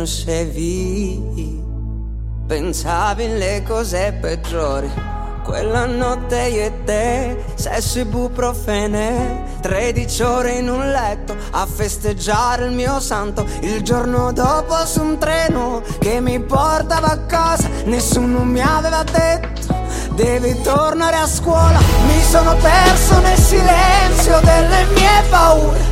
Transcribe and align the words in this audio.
Conoscevi, 0.00 1.62
pensavi 2.46 3.28
le 3.36 3.62
cose 3.66 4.16
peggiori. 4.18 4.90
Quella 5.44 5.84
notte 5.84 6.40
io 6.48 6.62
e 6.62 6.84
te, 6.84 7.44
sesso 7.54 7.98
ibuprofene 7.98 9.58
13 9.60 10.22
ore 10.22 10.52
in 10.52 10.70
un 10.70 10.90
letto 10.90 11.36
a 11.50 11.66
festeggiare 11.66 12.66
il 12.66 12.72
mio 12.72 12.98
santo. 13.00 13.44
Il 13.60 13.82
giorno 13.82 14.32
dopo 14.32 14.74
su 14.86 15.02
un 15.02 15.18
treno 15.18 15.82
che 15.98 16.20
mi 16.20 16.40
portava 16.40 17.08
a 17.08 17.18
casa 17.26 17.68
Nessuno 17.84 18.44
mi 18.44 18.60
aveva 18.60 19.02
detto 19.02 19.78
devi 20.14 20.60
tornare 20.62 21.16
a 21.16 21.26
scuola 21.26 21.78
Mi 22.06 22.22
sono 22.22 22.54
perso 22.56 23.20
nel 23.20 23.38
silenzio 23.38 24.38
delle 24.40 24.84
mie 24.94 25.22
paure 25.30 25.89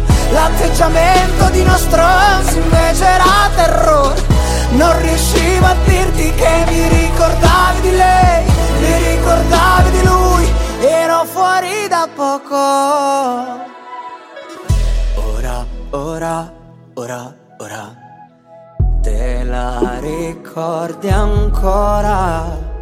ora, 17.09 17.35
ora, 17.59 17.97
te 19.01 19.43
la 19.43 19.99
ricordi 20.01 21.09
ancora? 21.09 22.77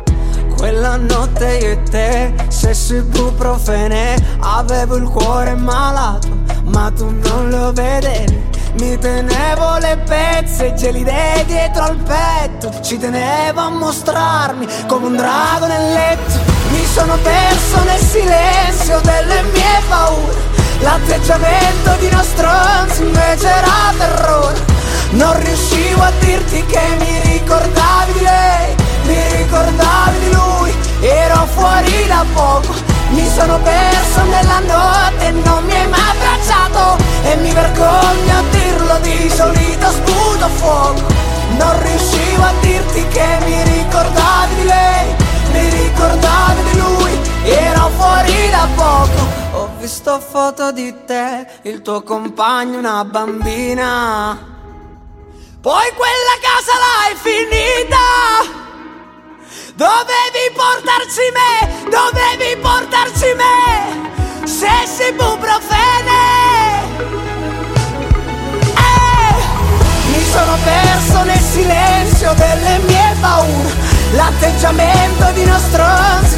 Quella 0.56 0.96
notte 0.96 1.58
io 1.58 1.70
e 1.70 1.82
te, 1.84 2.34
sesso 2.48 2.96
ibuprofene, 2.96 4.16
avevo 4.40 4.96
il 4.96 5.08
cuore 5.08 5.54
malato, 5.54 6.28
ma 6.64 6.90
tu 6.90 7.08
non 7.08 7.50
lo 7.50 7.72
vedevi. 7.72 8.44
Mi 8.80 8.98
tenevo 8.98 9.78
le 9.78 9.96
pezze 10.04 10.74
gelide 10.74 11.44
dietro 11.46 11.84
al 11.84 11.96
petto. 11.96 12.80
Ci 12.82 12.98
tenevo 12.98 13.60
a 13.60 13.70
mostrarmi 13.70 14.66
come 14.88 15.06
un 15.06 15.16
drago 15.16 15.66
nel 15.66 15.92
letto. 15.92 16.32
Mi 16.70 16.84
sono 16.84 17.16
perso 17.22 17.84
nel 17.84 18.00
silenzio 18.00 19.00
delle 19.00 19.42
mie 19.52 19.80
paure 19.88 20.55
L'atteggiamento 20.80 21.96
di 21.98 22.06
uno 22.06 22.22
stronzo 22.22 23.02
invece 23.02 23.48
era 23.48 23.92
terrore. 23.96 24.64
Non 25.10 25.38
riuscivo 25.42 26.02
a 26.02 26.12
dirti 26.20 26.64
che 26.66 26.80
mi 26.98 27.20
ricordavi 27.32 28.12
di 28.12 28.20
lei 28.20 28.74
Mi 29.04 29.36
ricordavi 29.36 30.18
di 30.18 30.32
lui. 30.32 30.74
Ero 31.00 31.46
fuori 31.54 32.06
da 32.06 32.24
poco 32.32 32.94
mi 33.10 33.26
sono 33.28 33.60
perso 33.60 34.22
nella 34.24 34.58
notte 34.66 35.26
e 35.26 35.30
non 35.30 35.64
mi 35.64 35.72
hai 35.72 35.88
mai 35.88 36.00
abbracciato. 36.10 37.02
E 37.22 37.36
mi 37.36 37.52
vergogno 37.52 38.38
a 38.38 38.42
dirlo, 38.50 38.98
di 39.00 39.30
solito 39.34 39.90
sputo 39.90 40.48
fuoco. 40.48 41.02
Non 41.56 41.82
riuscivo 41.82 42.42
a 42.42 42.52
dirti 42.60 43.06
che 43.08 43.38
mi 43.44 43.62
ricordavi 43.62 44.54
di 44.56 44.64
lei 44.64 45.14
Mi 45.52 45.68
ricordavi 45.70 46.62
di 46.70 46.78
lui, 46.78 47.20
ero 47.44 47.90
fuori 47.96 48.50
da 48.50 48.68
poco 48.74 49.35
visto 49.86 50.18
foto 50.18 50.72
di 50.72 50.92
te, 51.04 51.46
il 51.62 51.80
tuo 51.80 52.02
compagno, 52.02 52.76
una 52.76 53.04
bambina. 53.04 54.36
Poi 55.60 55.92
quella 55.94 56.36
casa 56.42 56.72
l'hai 56.82 57.14
finita. 57.14 58.04
Dovevi 59.74 60.44
portarci 60.56 61.26
me, 61.38 61.88
dovevi 61.88 62.56
portarci 62.56 63.32
me. 63.36 64.48
Se 64.48 64.68
si 64.86 65.12
buprofene 65.12 66.20
eh, 68.74 69.34
Mi 70.10 70.24
sono 70.24 70.56
perso 70.64 71.22
nel 71.22 71.38
silenzio 71.38 72.34
delle 72.34 72.78
mie 72.88 73.16
paure. 73.20 73.74
L'atteggiamento 74.14 75.30
di 75.32 75.44
nostro 75.44 75.84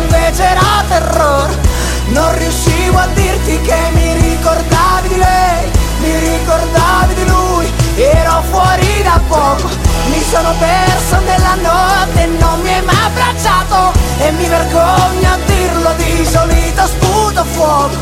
invece 0.03 0.43
era 0.43 0.85
terrore 0.87 1.68
Non 2.11 2.39
riuscivo 2.39 2.99
a 2.99 3.07
dirti 3.15 3.61
che 3.61 3.79
mi 3.93 4.13
ricordavi 4.15 5.09
di 5.09 5.17
lei 5.17 5.71
Mi 6.01 6.19
ricordavi 6.19 7.15
di 7.15 7.27
lui. 7.27 7.73
Ero 7.97 8.43
fuori 8.51 9.03
da 9.03 9.21
poco 9.29 9.89
mi 10.09 10.23
sono 10.23 10.55
perso 10.59 11.21
nella 11.21 11.55
notte 11.57 12.27
non 12.39 12.61
mi 12.63 12.73
hai 12.73 12.83
mai 12.83 13.05
abbracciato. 13.05 13.93
E 14.21 14.31
mi 14.33 14.49
vergogno 14.49 15.33
a 15.33 15.39
dirlo, 15.45 15.93
di 15.97 16.25
solito 16.25 16.87
sputo 16.87 17.45
fuoco. 17.45 17.97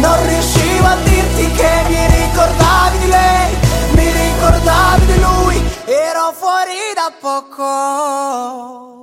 Non 0.00 0.26
riuscivo 0.26 0.86
a 0.86 0.96
dirti 1.02 1.50
che 1.52 1.70
mi 1.88 2.06
ricordavi 2.06 2.98
di 2.98 3.06
lei 3.06 3.56
Mi 3.92 4.10
ricordavi 4.10 5.06
di 5.06 5.20
lui, 5.20 5.70
ero 5.86 6.34
fuori 6.36 6.74
da 6.94 7.10
poco 7.18 8.95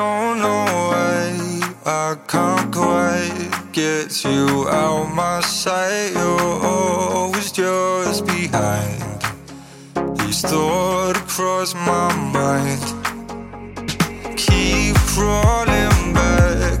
Don't 0.00 0.38
know 0.38 0.64
why 0.88 1.28
I 1.84 2.16
can't 2.26 2.74
quite 2.74 3.50
get 3.70 4.24
you 4.24 4.66
out 4.66 5.14
my 5.14 5.40
sight. 5.40 6.12
You're 6.14 6.64
always 6.64 7.52
just 7.52 8.24
behind. 8.24 9.02
These 10.18 10.40
thoughts 10.40 11.20
cross 11.36 11.74
my 11.74 12.08
mind. 12.32 12.80
Keep 14.38 14.96
crawling 15.12 16.14
back 16.14 16.80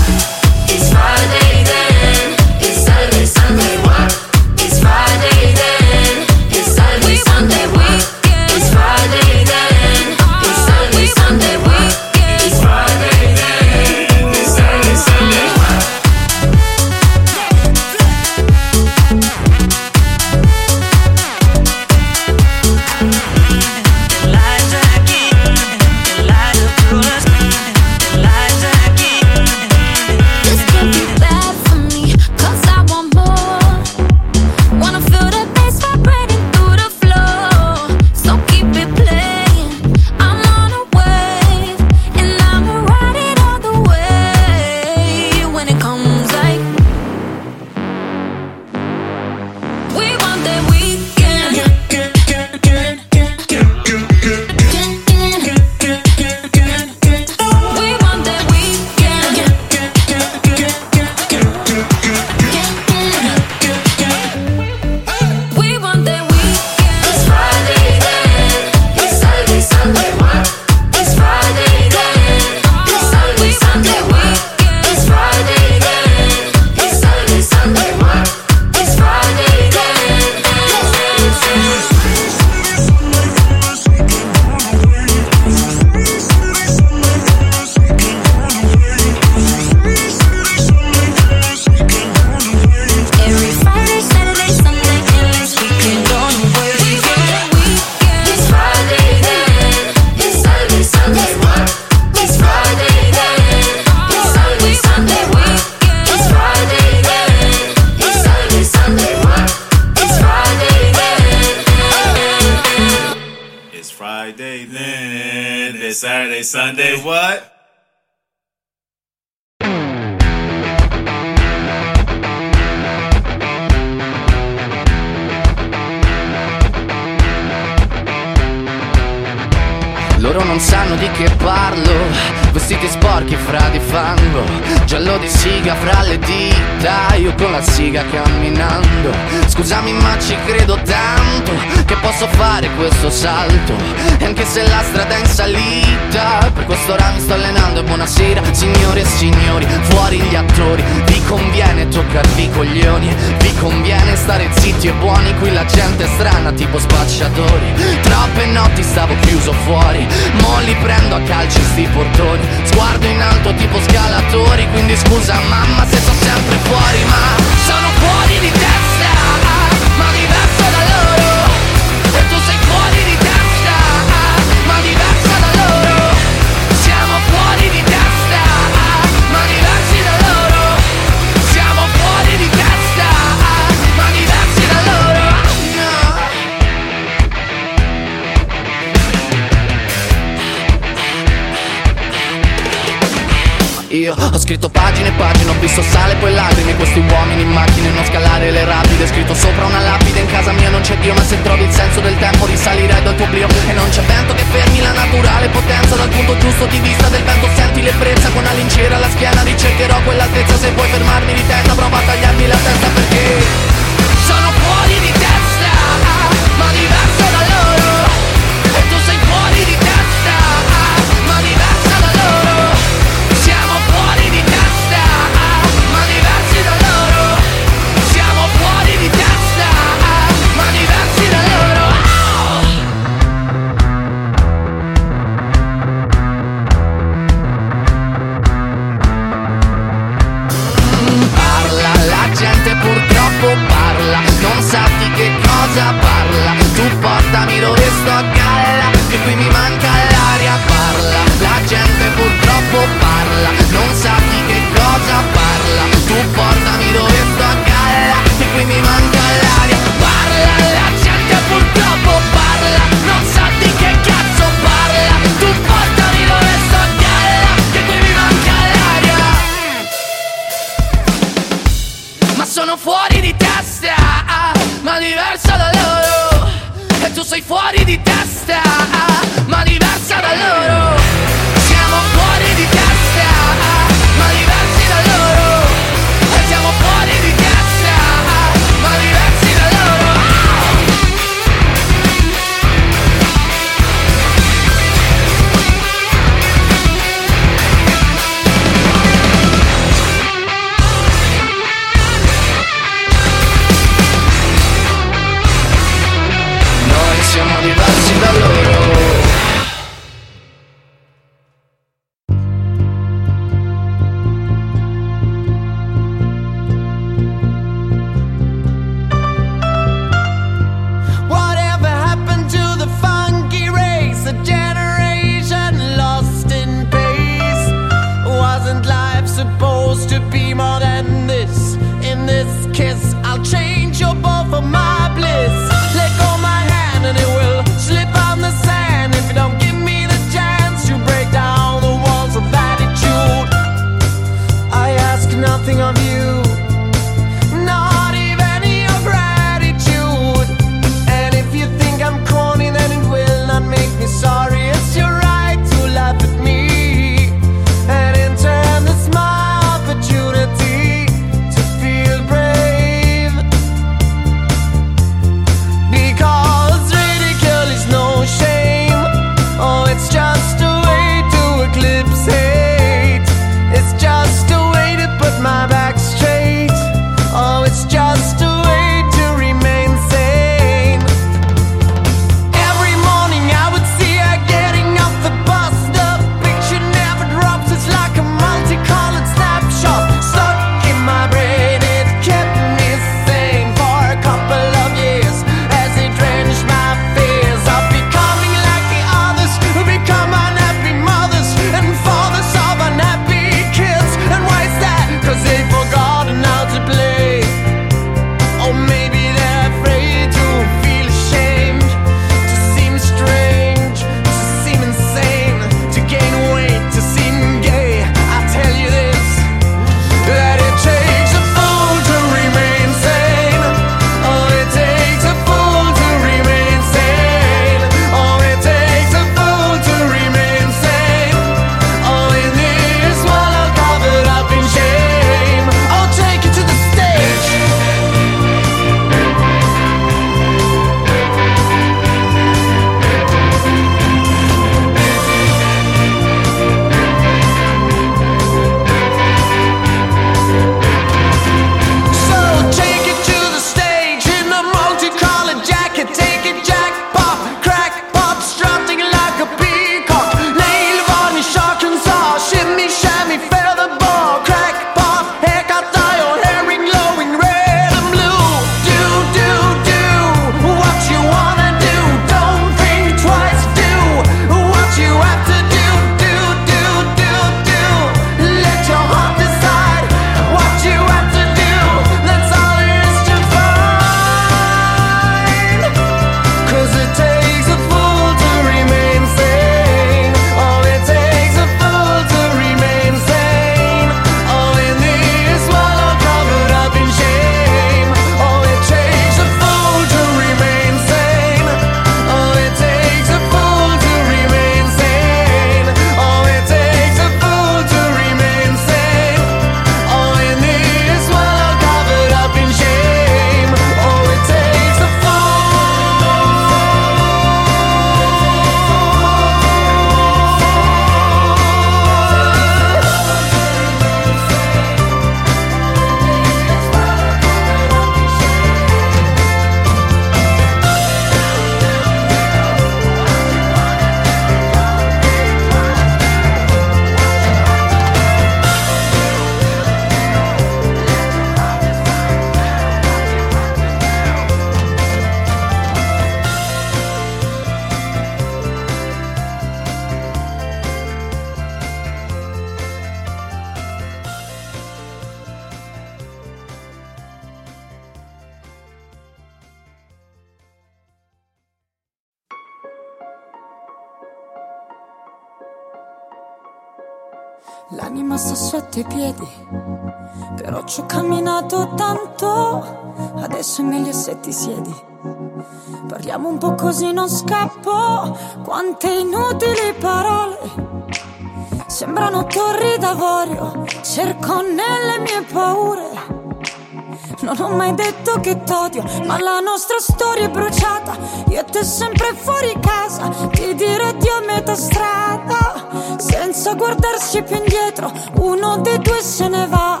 Non 587.56 587.72
ho 587.72 587.74
mai 587.74 587.94
detto 587.94 588.38
che 588.40 588.62
t'odio, 588.64 589.02
ma 589.24 589.40
la 589.40 589.60
nostra 589.60 589.96
storia 589.98 590.44
è 590.44 590.50
bruciata. 590.50 591.16
Io 591.48 591.60
e 591.60 591.64
te 591.64 591.84
sempre 591.84 592.34
fuori 592.34 592.76
casa, 592.80 593.28
ti 593.50 593.74
dirò 593.74 594.08
addio 594.08 594.34
a 594.34 594.40
metà 594.44 594.74
strada. 594.74 596.16
Senza 596.18 596.74
guardarsi 596.74 597.42
più 597.42 597.56
indietro, 597.56 598.12
uno 598.40 598.76
dei 598.78 598.98
due 598.98 599.22
se 599.22 599.48
ne 599.48 599.66
va. 599.68 600.00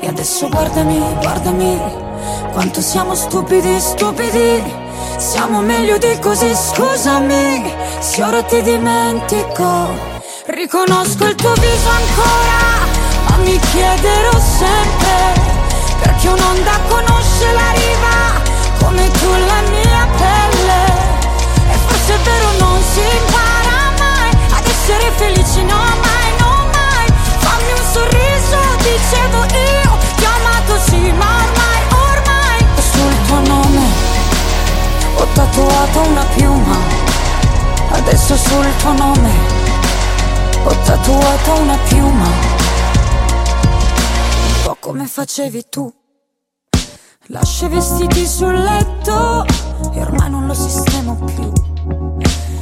E 0.00 0.08
adesso 0.08 0.48
guardami, 0.48 0.98
guardami, 1.20 1.78
quanto 2.52 2.80
siamo 2.80 3.14
stupidi, 3.14 3.78
stupidi. 3.78 4.62
Siamo 5.18 5.60
meglio 5.60 5.98
di 5.98 6.18
così, 6.18 6.50
scusami, 6.54 7.74
se 7.98 8.22
ora 8.22 8.42
ti 8.42 8.62
dimentico. 8.62 10.14
Riconosco 10.46 11.26
il 11.26 11.34
tuo 11.34 11.52
viso 11.52 11.90
ancora, 11.90 13.28
ma 13.28 13.36
mi 13.44 13.58
chiederò 13.58 14.38
sempre 14.38 15.35
perché 16.26 16.28
un'onda 16.28 16.80
conosce 16.88 17.52
la 17.52 17.70
riva 17.72 18.42
come 18.82 19.10
tu 19.10 19.28
la 19.30 19.60
mia 19.70 20.06
pelle. 20.16 20.84
E 21.70 21.76
forse 21.86 22.14
è 22.14 22.18
vero, 22.18 22.50
non 22.58 22.82
si 22.82 23.00
impara 23.00 23.78
mai 23.98 24.30
ad 24.58 24.66
essere 24.66 25.10
felici, 25.16 25.62
no 25.62 25.76
mai, 25.76 26.28
no 26.38 26.66
mai. 26.72 27.06
Fammi 27.38 27.72
un 27.72 27.84
sorriso, 27.92 28.58
dicevo 28.82 29.44
io, 29.44 29.98
ti 30.16 30.24
ho 30.24 30.30
amato 30.40 30.78
sì, 30.88 31.12
ma 31.12 31.26
ormai, 31.44 31.80
ormai 32.10 32.66
ho 32.76 32.80
sul 32.80 33.26
tuo 33.26 33.40
nome 33.40 34.14
ho 35.18 35.26
tatuato 35.32 36.00
una 36.00 36.24
piuma. 36.34 36.76
Adesso 37.90 38.36
sul 38.36 38.76
tuo 38.78 38.92
nome 38.92 39.30
ho 40.64 40.76
tatuato 40.84 41.52
una 41.52 41.78
piuma 41.88 42.26
un 44.46 44.62
po' 44.64 44.76
come 44.80 45.06
facevi 45.06 45.66
tu. 45.70 45.95
Lascio 47.36 47.66
i 47.66 47.68
vestiti 47.68 48.26
sul 48.26 48.54
letto 48.54 49.44
e 49.92 50.00
ormai 50.00 50.30
non 50.30 50.46
lo 50.46 50.54
sistemo 50.54 51.18
più. 51.34 51.52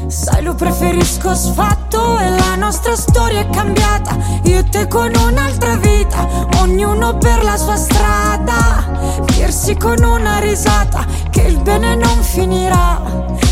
Sai, 0.08 0.42
lo 0.42 0.54
preferisco 0.54 1.32
sfatto 1.32 2.18
e 2.18 2.28
la 2.30 2.56
nostra 2.56 2.96
storia 2.96 3.38
è 3.38 3.50
cambiata. 3.50 4.16
Io 4.42 4.58
e 4.58 4.68
te 4.68 4.88
con 4.88 5.12
un'altra 5.14 5.76
vita, 5.76 6.26
ognuno 6.58 7.16
per 7.18 7.44
la 7.44 7.56
sua 7.56 7.76
strada. 7.76 9.22
Dirsi 9.26 9.76
con 9.76 10.02
una 10.02 10.40
risata 10.40 11.06
che 11.30 11.42
il 11.42 11.58
bene 11.58 11.94
non 11.94 12.20
finirà. 12.22 13.00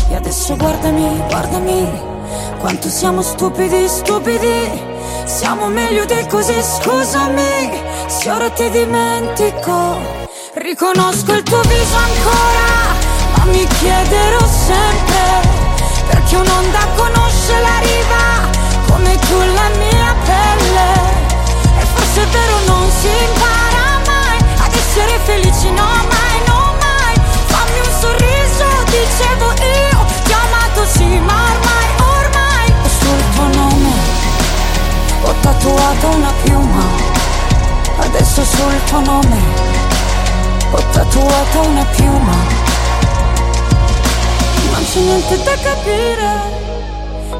E 0.09 0.15
adesso 0.15 0.57
guardami, 0.57 1.23
guardami, 1.29 1.89
quanto 2.59 2.89
siamo 2.89 3.21
stupidi, 3.21 3.87
stupidi. 3.87 4.91
Siamo 5.23 5.67
meglio 5.67 6.03
di 6.03 6.27
così, 6.27 6.61
scusami, 6.61 7.71
se 8.07 8.29
ora 8.29 8.49
ti 8.49 8.69
dimentico. 8.69 10.22
Riconosco 10.63 11.33
il 11.33 11.43
tuo 11.43 11.59
viso 11.63 11.97
ancora, 11.97 12.95
ma 13.35 13.43
mi 13.51 13.67
chiederò 13.67 14.47
sempre 14.47 15.41
perché 16.07 16.37
un'onda 16.37 16.87
conosce 16.95 17.59
la 17.59 17.79
riva 17.79 18.02
Da 45.33 45.55
capire, 45.57 46.31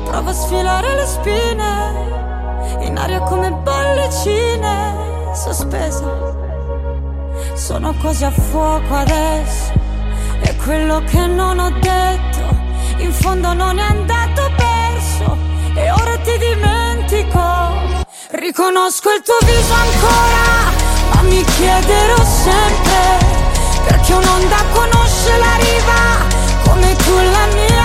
prova 0.04 0.32
a 0.32 0.34
sfilare 0.34 0.96
le 0.96 1.06
spine, 1.06 2.82
in 2.82 2.98
aria 2.98 3.20
come 3.22 3.52
bollicine 3.52 5.32
sospese. 5.34 6.04
Sono 7.54 7.94
così 8.02 8.26
a 8.26 8.32
fuoco 8.32 8.96
adesso, 8.96 9.72
è 10.42 10.56
quello 10.58 11.04
che 11.06 11.28
non 11.28 11.60
ho 11.60 11.70
detto, 11.80 12.58
in 12.98 13.14
fondo 13.14 13.54
non 13.54 13.78
è 13.78 13.84
andato 13.84 14.52
perso, 14.58 15.38
e 15.76 15.92
ora 15.92 16.18
ti 16.18 16.38
dimentico. 16.40 17.42
Riconosco 18.32 19.10
il 19.12 19.22
tuo 19.22 19.38
viso 19.46 19.74
ancora, 19.74 20.72
ma 21.14 21.22
mi 21.22 21.44
chiederò 21.44 22.18
sempre 22.26 23.18
perché 23.86 24.14
un'onda 24.14 24.58
conosce 24.74 25.38
la 25.38 25.56
riva 25.58 26.42
come 26.68 26.96
tu 26.96 27.14
la 27.14 27.46
mia. 27.54 27.72
E 27.74 27.83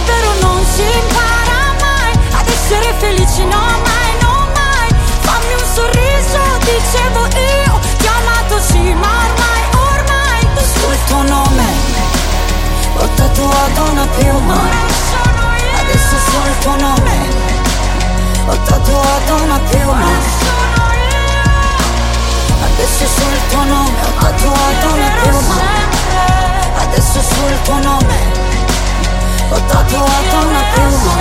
è 0.00 0.04
vero, 0.04 0.32
non 0.40 0.64
si 0.64 0.82
impara 0.82 1.74
mai 1.80 2.12
ad 2.32 2.48
essere 2.48 2.94
felici, 2.98 3.44
no 3.44 3.64
mai, 3.84 4.10
no 4.20 4.48
mai. 4.54 4.88
Fammi 5.20 5.52
un 5.52 5.66
sorriso, 5.74 6.40
dicevo 6.60 7.22
io, 7.26 7.78
ti 7.98 8.06
ho 8.06 8.12
amato 8.20 8.60
sì, 8.60 8.94
ma 8.94 9.10
ormai, 9.26 9.62
ormai 9.94 10.40
sul 10.74 10.96
tuo 11.06 11.22
nome 11.22 11.68
ho 12.96 13.08
tatuato 13.14 13.82
una 13.90 14.06
piuma. 14.16 14.58
Adesso 15.80 16.16
sul 16.30 16.58
tuo 16.60 16.76
nome 16.76 17.28
ho 18.46 18.56
tatuato 18.64 19.34
una 19.42 19.58
piuma. 19.58 20.08
Adesso 22.62 23.06
sul 23.06 23.38
tuo 23.50 23.64
nome 23.64 24.00
ho 24.02 24.20
tatuato 24.20 24.94
una 24.94 25.10
piuma. 25.22 25.56
Adesso 26.82 27.20
sul 27.20 27.62
tuo 27.64 27.78
nome 27.78 28.39
ho 29.52 29.58
tatuato 29.66 30.36
una 30.46 30.62
piuma. 30.74 31.14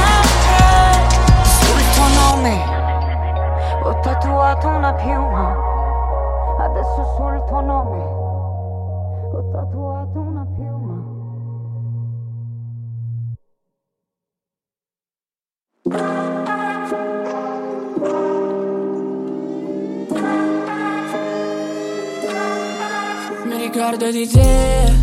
Sul 1.44 1.82
tuo 1.94 2.08
nome 2.20 2.56
ho 3.84 4.00
tatuato 4.02 4.68
una 4.68 4.94
piuma. 4.94 5.68
Adesso 6.60 7.16
sul 7.16 7.44
tuo 7.48 7.62
nome 7.62 7.98
ho 9.32 9.50
tatuato 9.52 10.20
una 10.20 10.46
piuma. 10.56 10.98
Mi 23.46 23.58
ricordo 23.58 24.12
di 24.12 24.28
te. 24.28 24.99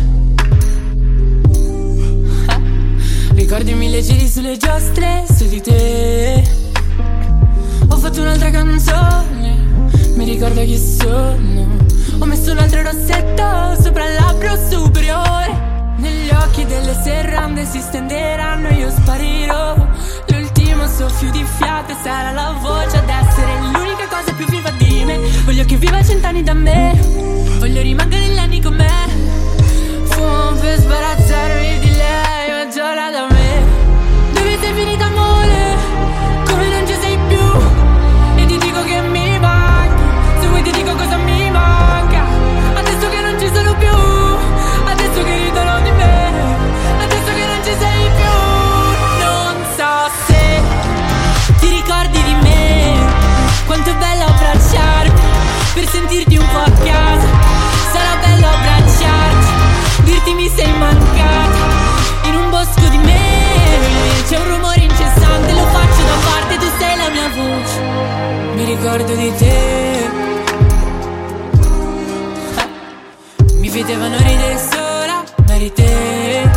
Ricordi 3.57 3.73
mille 3.73 4.03
giri 4.03 4.27
sulle 4.27 4.55
giostre 4.55 5.25
su 5.35 5.47
di 5.47 5.59
te. 5.59 6.47
Ho 7.87 7.97
fatto 7.97 8.21
un'altra 8.21 8.51
canzone. 8.51 9.57
Mi 10.13 10.25
ricordo 10.25 10.61
chi 10.61 10.77
sono. 10.77 11.65
Ho 12.19 12.25
messo 12.25 12.51
un 12.51 12.59
altro 12.59 12.83
rossetto 12.83 13.81
sopra 13.81 14.09
il 14.09 14.13
labbro 14.13 14.55
superiore. 14.69 15.95
Negli 15.97 16.29
occhi 16.29 16.67
delle 16.67 16.95
serrande 17.01 17.65
si 17.65 17.79
stenderanno 17.79 18.67
e 18.67 18.73
io 18.75 18.91
sparirò. 18.91 19.87
L'ultimo 20.27 20.87
soffio 20.87 21.31
di 21.31 21.43
fiato 21.57 21.95
sarà 22.03 22.33
la 22.33 22.55
voce 22.61 22.97
ad 22.97 23.09
essere 23.09 23.59
l'unica 23.59 24.07
cosa 24.07 24.33
più 24.33 24.45
viva 24.49 24.69
di 24.77 25.03
me. 25.03 25.17
Voglio 25.45 25.65
che 25.65 25.77
viva 25.77 26.03
cent'anni 26.03 26.43
da 26.43 26.53
me. 26.53 26.95
Voglio 27.57 27.81
rimanere 27.81 28.27
negli 28.27 28.37
anni 28.37 28.61
con 28.61 28.75
me. 28.75 28.91
Fumo 30.03 30.51
per 30.59 30.79
sbarazzarmi 30.79 31.79
di 31.79 31.86
C'è 64.27 64.37
un 64.37 64.43
rumore 64.55 64.81
incessante, 64.81 65.53
lo 65.53 65.65
faccio 65.67 66.01
da 66.03 66.17
parte, 66.25 66.57
tu 66.57 66.65
sei 66.77 66.97
la 66.97 67.09
mia 67.09 67.29
voce. 67.29 67.79
Mi 68.55 68.65
ricordo 68.65 69.15
di 69.15 69.33
te. 69.37 70.09
Mi 73.53 73.69
vedevano 73.69 74.17
ridere 74.17 74.57
sola, 74.69 75.23
ma 75.47 75.57
di 75.57 75.71
te. 75.71 76.49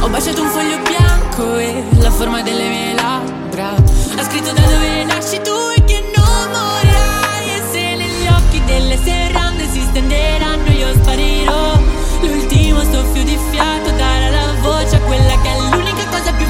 Ho 0.00 0.08
baciato 0.08 0.40
un 0.40 0.48
foglio 0.48 0.78
bianco 0.78 1.58
e 1.58 1.84
la 1.98 2.10
forma 2.10 2.40
delle 2.40 2.66
mie 2.66 2.94
labbra. 2.94 3.74
Ha 3.74 4.22
scritto 4.24 4.52
da 4.52 4.62
dove 4.62 5.04
nasci 5.04 5.38
tu 5.42 5.52
e 5.76 5.84
che 5.84 6.02
non 6.16 6.50
morirai. 6.50 7.56
E 7.56 7.62
se 7.70 7.94
negli 7.94 8.26
occhi 8.26 8.64
delle 8.64 8.98
serrande 9.04 9.68
si 9.68 9.82
stenderanno, 9.82 10.70
io 10.70 10.94
sparirò. 10.94 11.78
L'ultimo 12.22 12.82
soffio 12.84 13.22
di 13.22 13.38
fiato 13.50 13.90
darà 13.90 14.30
la 14.30 14.35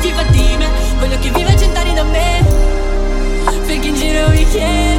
viva 0.06 0.22
di 0.24 0.56
me 0.56 0.68
Voglio 0.98 1.18
che 1.18 1.30
viva 1.30 1.56
cent'anni 1.56 1.94
da 1.94 2.04
me 2.04 2.44
Perché 3.66 3.88
in 3.88 3.94
giro 3.94 4.28
mi 4.28 4.46
chiedo. 4.48 4.95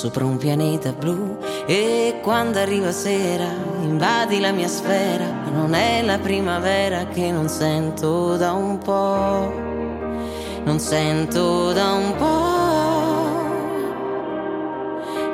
Sopra 0.00 0.24
un 0.24 0.38
pianeta 0.38 0.92
blu. 0.92 1.36
E 1.66 2.20
quando 2.22 2.58
arriva 2.58 2.90
sera, 2.90 3.48
invadi 3.82 4.40
la 4.40 4.50
mia 4.50 4.66
sfera, 4.66 5.26
non 5.52 5.74
è 5.74 6.00
la 6.02 6.18
primavera 6.18 7.04
che 7.08 7.30
non 7.30 7.50
sento 7.50 8.36
da 8.38 8.52
un 8.52 8.78
po', 8.78 9.52
non 10.64 10.78
sento 10.78 11.72
da 11.74 11.92
un 11.92 12.14
po'. 12.16 12.58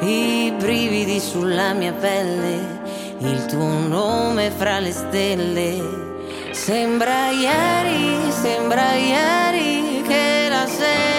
I 0.05 0.53
brividi 0.59 1.21
sulla 1.21 1.73
mia 1.73 1.93
pelle, 1.93 2.81
il 3.19 3.47
tuo 3.47 3.87
nome 3.87 4.51
fra 4.51 4.81
le 4.81 4.91
stelle. 4.91 6.05
Sembra 6.51 7.31
ieri, 7.31 8.33
sembra 8.33 8.95
ieri 8.95 10.03
che 10.03 10.49
la 10.49 10.67
sera 10.67 11.15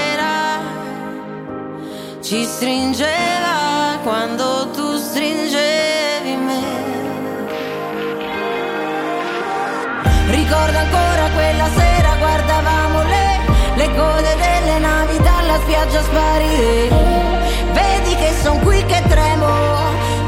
ci 2.19 2.43
stringeva 2.43 3.36
quando 4.07 4.69
tu 4.71 4.95
stringevi 4.95 6.35
me. 6.47 6.63
Ricordo 10.29 10.77
ancora 10.77 11.25
quella 11.35 11.67
sera, 11.75 12.15
guardavamo 12.17 13.03
le, 13.03 13.27
le 13.75 13.87
code 13.97 14.31
delle 14.45 14.79
navi 14.79 15.17
dalla 15.17 15.57
spiaggia 15.59 16.01
sparire. 16.03 16.87
Vedi 17.73 18.15
che 18.15 18.31
son 18.41 18.61
qui 18.61 18.81
che 18.85 19.03
tremo, 19.09 19.51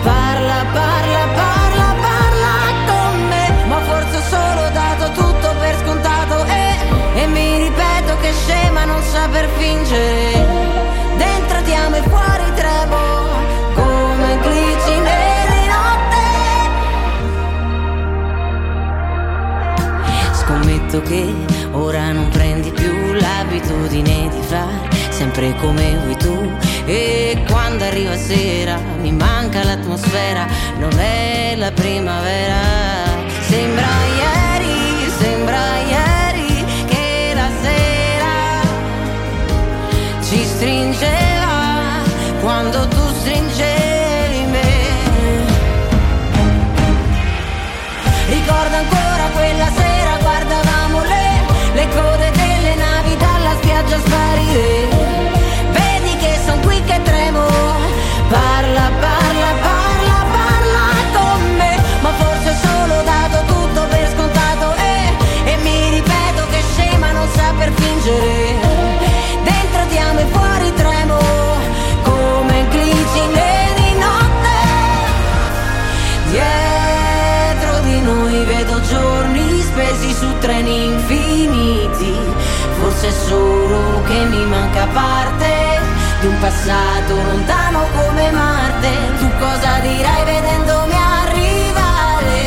parla, 0.03 0.59
parla, 0.73 1.23
parla, 1.41 1.87
parla 2.05 2.55
con 2.89 3.27
me. 3.31 3.65
Ma 3.65 3.79
forse 3.89 4.17
ho 4.17 4.25
solo 4.35 4.69
dato 4.73 5.05
tutto 5.21 5.55
per 5.57 5.75
scontato 5.83 6.45
e, 7.15 7.27
mi 7.27 7.57
ripeto 7.63 8.17
che 8.19 8.33
scema 8.33 8.83
non 8.83 9.01
saper 9.03 9.47
fingere. 9.57 10.48
Scommetto 20.89 21.01
che 21.01 21.31
ora 21.71 22.11
non 22.11 22.29
prendi 22.29 22.71
più 22.71 23.13
l'abitudine 23.13 24.27
di 24.29 24.41
fare 24.41 24.89
sempre 25.09 25.55
come 25.57 25.95
vuoi 25.97 26.17
tu. 26.17 26.51
E 26.85 27.43
quando 27.47 27.83
arriva 27.83 28.15
sera 28.17 28.79
mi 28.99 29.11
manca 29.11 29.63
l'atmosfera, 29.63 30.47
non 30.79 30.97
è 30.97 31.53
la 31.57 31.71
primavera. 31.71 32.57
Sembra 33.41 33.85
ieri, 34.17 35.11
sembra 35.19 35.77
ieri 35.77 36.65
che 36.87 37.31
la 37.35 37.49
sera 37.61 38.61
ci 40.23 40.43
stringeva 40.43 41.18
passato 86.39 87.15
lontano 87.15 87.85
come 87.95 88.31
Marte. 88.31 88.89
Tu 89.19 89.29
cosa 89.37 89.79
dirai 89.79 90.23
vedendomi 90.23 90.93
arrivare? 90.93 92.37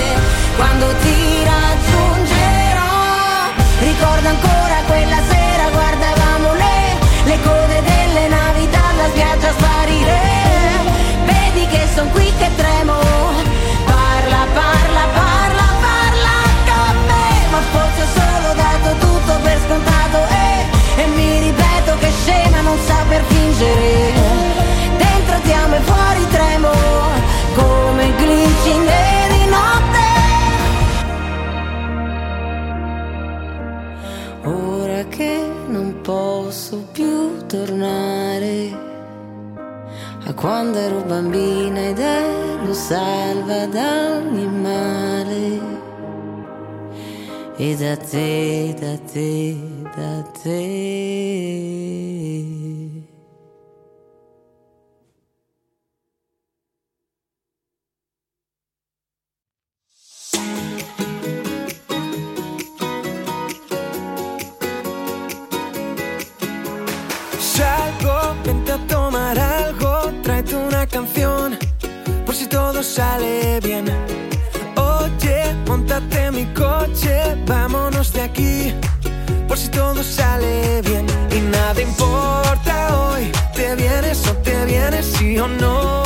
Quando 0.56 0.86
ti 1.02 1.44
raggiungerò, 1.44 2.92
ricordo 3.80 4.28
ancora 4.28 4.76
quella 4.86 5.20
sera, 5.28 5.64
guardavamo 5.70 6.52
le, 6.54 6.80
le 7.24 7.38
code 7.42 7.82
delle 7.82 8.28
navi 8.28 8.68
dalla 8.70 9.06
spiaggia 9.10 9.52
sparire. 9.52 10.20
Vedi 11.24 11.66
che 11.66 11.86
son 11.94 12.10
qui 12.12 12.32
che 12.38 12.50
tremo, 12.56 12.98
parla, 13.84 14.40
parla, 14.54 15.04
parla, 15.20 15.66
parla 15.86 16.36
con. 16.68 16.96
Ma 17.52 17.60
forse 17.72 18.02
ho 18.02 18.10
solo 18.20 18.54
dato 18.54 18.88
tutto 19.04 19.32
per 19.42 19.58
scontato 19.66 20.18
e, 20.28 21.02
e 21.02 21.06
mi 21.08 21.38
ripeto 21.40 21.98
che 21.98 22.10
scema 22.24 22.60
non 22.62 22.78
saper 23.22 23.34
fingere. 23.34 24.12
Dentro 24.98 25.40
ti 25.42 25.52
amo 25.52 25.74
e 25.76 25.80
fuori 25.80 26.26
tremo, 26.30 26.70
come 27.54 28.12
glicine 28.16 29.28
di 29.30 29.44
notte. 29.50 30.04
Ora 34.44 35.04
che 35.08 35.48
non 35.68 36.00
posso 36.02 36.86
più 36.92 37.46
tornare 37.46 38.90
a 40.24 40.34
quando 40.34 40.78
ero 40.78 41.02
bambina 41.02 41.80
ed 41.80 41.98
ero 41.98 42.72
salva 42.72 43.66
da 43.66 44.18
ogni 44.18 44.46
male. 44.46 45.80
E 47.56 47.76
da 47.76 47.96
te, 47.96 48.74
da 48.78 48.98
te, 49.12 49.56
da 49.94 50.22
te. 50.42 51.71
O 85.38 85.48
no. 85.48 86.02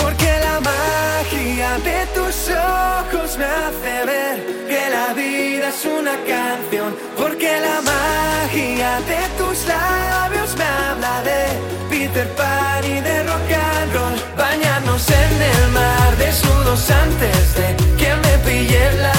Porque 0.00 0.30
la 0.46 0.60
magia 0.60 1.78
de 1.88 2.06
tus 2.14 2.36
ojos 2.50 3.36
me 3.38 3.44
hace 3.44 3.94
ver 4.04 4.36
que 4.68 4.90
la 4.90 5.14
vida 5.14 5.68
es 5.68 5.84
una 5.84 6.16
canción. 6.32 6.94
Porque 7.16 7.50
la 7.60 7.80
magia 7.82 9.00
de 9.12 9.20
tus 9.38 9.66
labios 9.66 10.56
me 10.56 10.64
habla 10.64 11.22
de 11.22 11.42
Peter 11.90 12.28
Pan 12.34 12.84
y 12.84 13.00
de 13.00 13.22
rock 13.24 13.50
and 13.52 13.92
roll. 13.94 14.14
Bañarnos 14.36 15.08
en 15.08 15.42
el 15.52 15.68
mar 15.72 16.16
desnudos 16.18 16.90
antes 16.90 17.54
de 17.58 17.68
que 17.96 18.10
me 18.24 18.38
pille 18.44 18.92
la 19.04 19.15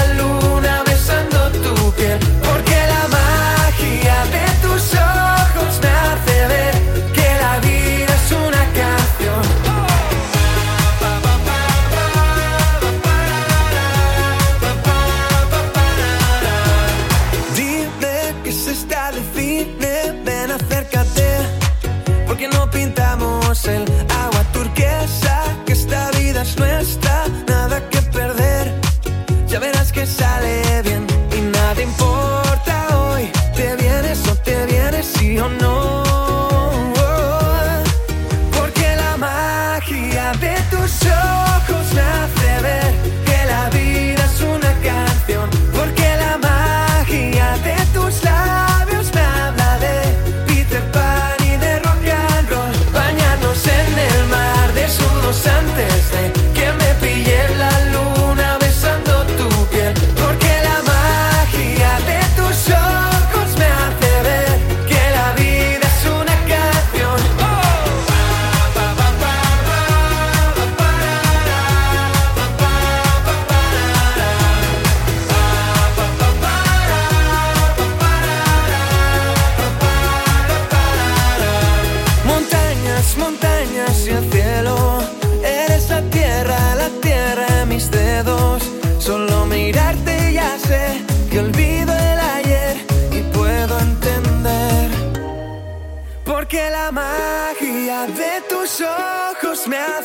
instante 55.48 55.87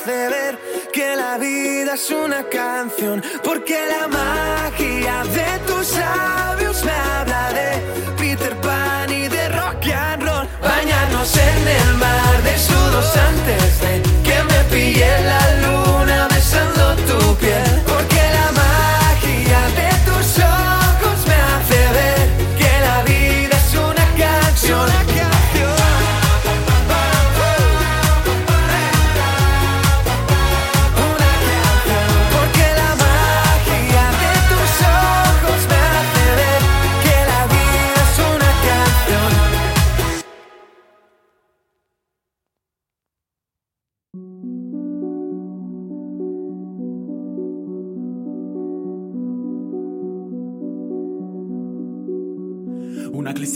hace 0.04 0.30
ver 0.30 0.60
que 0.92 1.16
la 1.16 1.38
vida 1.38 1.94
es 1.94 2.10
una 2.12 2.44
canción. 2.44 3.24
Porque 3.44 3.78
la 3.88 4.08
magia 4.08 5.24
de 5.24 5.60
tus 5.66 5.96
labios 5.96 6.84
me 6.84 6.92
habla 6.92 7.50
de 7.54 8.16
Peter 8.18 8.56
Pan 8.58 9.10
y 9.12 9.28
de 9.28 9.50
rock 9.50 9.86
and 9.94 10.24
roll. 10.24 10.48
Bañarnos 10.62 11.36
en 11.38 11.68
el 11.68 11.94
mar 11.96 12.44
desnudos 12.44 13.16
antes 13.16 13.82
de 13.82 14.02
que 14.24 14.44
me 14.44 14.64
pille 14.72 15.24
la 15.24 15.44
luna 15.68 16.28
besando 16.30 16.96
tu 17.08 17.36
piel. 17.38 18.03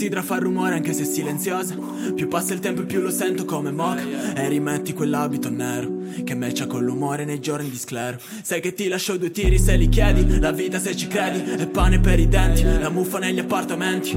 Una 0.08 0.16
clessidra 0.16 0.22
fa 0.22 0.42
rumore 0.42 0.74
anche 0.74 0.94
se 0.94 1.04
silenziosa. 1.04 1.76
Più 2.14 2.28
passa 2.28 2.54
il 2.54 2.60
tempo 2.60 2.80
e 2.80 2.86
più 2.86 3.00
lo 3.00 3.10
sento 3.10 3.44
come 3.44 3.70
mock 3.70 4.02
E 4.34 4.48
rimetti 4.48 4.94
quell'abito 4.94 5.50
nero 5.50 5.90
Che 6.24 6.34
matcha 6.34 6.66
con 6.66 6.82
l'umore 6.82 7.26
nei 7.26 7.40
giorni 7.40 7.68
di 7.68 7.76
sclero. 7.76 8.18
Sai 8.42 8.62
che 8.62 8.72
ti 8.72 8.88
lascio 8.88 9.18
due 9.18 9.30
tiri 9.30 9.58
se 9.58 9.76
li 9.76 9.88
chiedi. 9.90 10.38
La 10.38 10.52
vita 10.52 10.78
se 10.78 10.96
ci 10.96 11.08
credi 11.08 11.42
È 11.62 11.66
pane 11.66 12.00
per 12.00 12.18
i 12.18 12.26
denti 12.26 12.62
La 12.62 12.88
muffa 12.88 13.18
negli 13.18 13.38
appartamenti. 13.38 14.16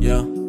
Yeah 0.00 0.43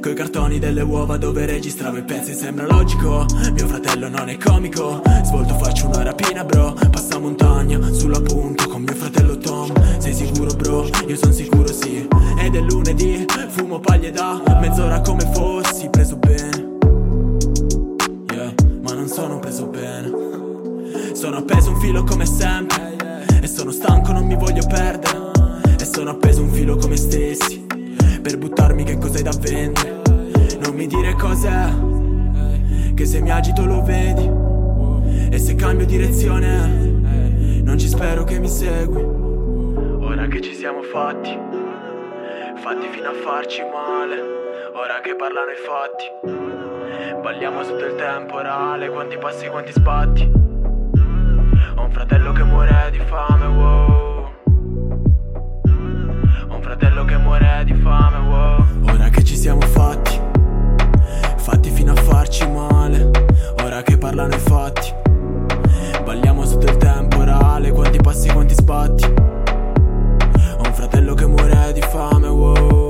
Coi 0.00 0.14
cartoni 0.14 0.58
delle 0.58 0.80
uova 0.80 1.18
dove 1.18 1.44
registravo 1.44 1.98
i 1.98 2.02
pezzi 2.02 2.32
sembra 2.32 2.66
logico. 2.66 3.26
Mio 3.52 3.66
fratello 3.66 4.08
non 4.08 4.30
è 4.30 4.38
comico. 4.38 5.02
Svolto 5.22 5.54
faccio 5.58 5.88
una 5.88 6.02
rapina 6.02 6.44
bro. 6.44 6.74
Passa 6.90 7.18
montagna 7.18 7.92
sulla 7.92 8.20
punta 8.22 8.66
con 8.66 8.82
mio 8.82 8.94
fratello 8.94 9.36
Tom. 9.36 9.70
Sei 9.98 10.14
sicuro 10.14 10.54
bro? 10.54 10.88
Io 11.06 11.16
son 11.16 11.32
sicuro 11.32 11.70
sì. 11.70 12.08
Ed 12.38 12.54
è 12.54 12.60
lunedì, 12.60 13.24
fumo 13.48 13.80
paglie 13.80 14.12
da 14.12 14.40
Mezz'ora 14.60 15.00
come 15.00 15.28
fossi 15.32 15.88
preso 15.90 16.16
bene 16.16 16.76
Yeah, 18.32 18.54
ma 18.82 18.92
non 18.92 19.08
sono 19.08 19.40
preso 19.40 19.66
bene 19.66 20.12
Sono 21.12 21.38
appeso 21.38 21.70
un 21.70 21.80
filo 21.80 22.04
come 22.04 22.24
sempre. 22.24 23.24
E 23.42 23.46
sono 23.46 23.70
stanco, 23.72 24.12
non 24.12 24.24
mi 24.24 24.36
voglio 24.36 24.64
perdere. 24.66 25.32
E 25.78 25.84
sono 25.84 26.10
appeso 26.10 26.40
un 26.42 26.50
filo 26.50 26.76
come 26.76 26.96
stessi 26.96 27.65
Per 28.26 28.38
buttarmi 28.38 28.82
che 28.82 28.98
cos'hai 28.98 29.22
da 29.22 29.30
vendere. 29.38 30.02
Non 30.58 30.74
mi 30.74 30.88
dire 30.88 31.14
cos'è 31.14 31.68
Che 32.92 33.06
se 33.06 33.20
mi 33.20 33.30
agito 33.30 33.64
lo 33.64 33.84
vedi. 33.84 34.28
E 35.32 35.38
se 35.38 35.54
cambio 35.54 35.86
direzione 35.86 36.66
Non 37.62 37.78
ci 37.78 37.86
spero 37.86 38.24
che 38.24 38.40
mi 38.40 38.48
segui. 38.48 39.00
Ora 39.00 40.26
che 40.26 40.40
ci 40.40 40.54
siamo 40.54 40.82
fatti 40.82 41.38
Fatti 42.56 42.88
fino 42.90 43.10
a 43.10 43.14
farci 43.14 43.62
male. 43.62 44.20
Ora 44.74 45.00
che 45.02 45.14
parlano 45.14 45.52
i 45.52 45.60
fatti 45.64 47.20
Balliamo 47.22 47.62
sotto 47.62 47.84
il 47.84 47.94
temporale. 47.94 48.88
Quanti 48.88 49.18
passi, 49.18 49.46
quanti 49.46 49.70
sbatti. 49.70 50.28
Ho 51.76 51.84
un 51.84 51.92
fratello 51.92 52.32
che 52.32 52.42
muore 52.42 52.88
di 52.90 52.98
fame, 53.06 53.46
wow 53.46 54.15
un 56.56 56.62
fratello 56.62 57.04
che 57.04 57.16
muore 57.18 57.62
di 57.64 57.74
fame, 57.74 58.16
wow. 58.28 58.64
Ora 58.92 59.08
che 59.10 59.22
ci 59.22 59.36
siamo 59.36 59.60
fatti 59.60 60.18
Fatti 61.36 61.70
fino 61.70 61.92
a 61.92 61.96
farci 61.96 62.48
male. 62.48 63.10
Ora 63.62 63.82
che 63.82 63.98
parlano 63.98 64.34
i 64.34 64.38
fatti 64.38 64.92
Balliamo 66.04 66.44
sotto 66.44 66.66
il 66.66 66.76
temporale. 66.78 67.72
Quanti 67.72 67.98
passi, 67.98 68.28
quanti 68.30 68.54
sbatti 68.54 69.04
Ho 69.04 70.62
un 70.64 70.72
fratello 70.72 71.14
che 71.14 71.26
muore 71.26 71.72
di 71.72 71.82
fame, 71.82 72.28
wow 72.28 72.85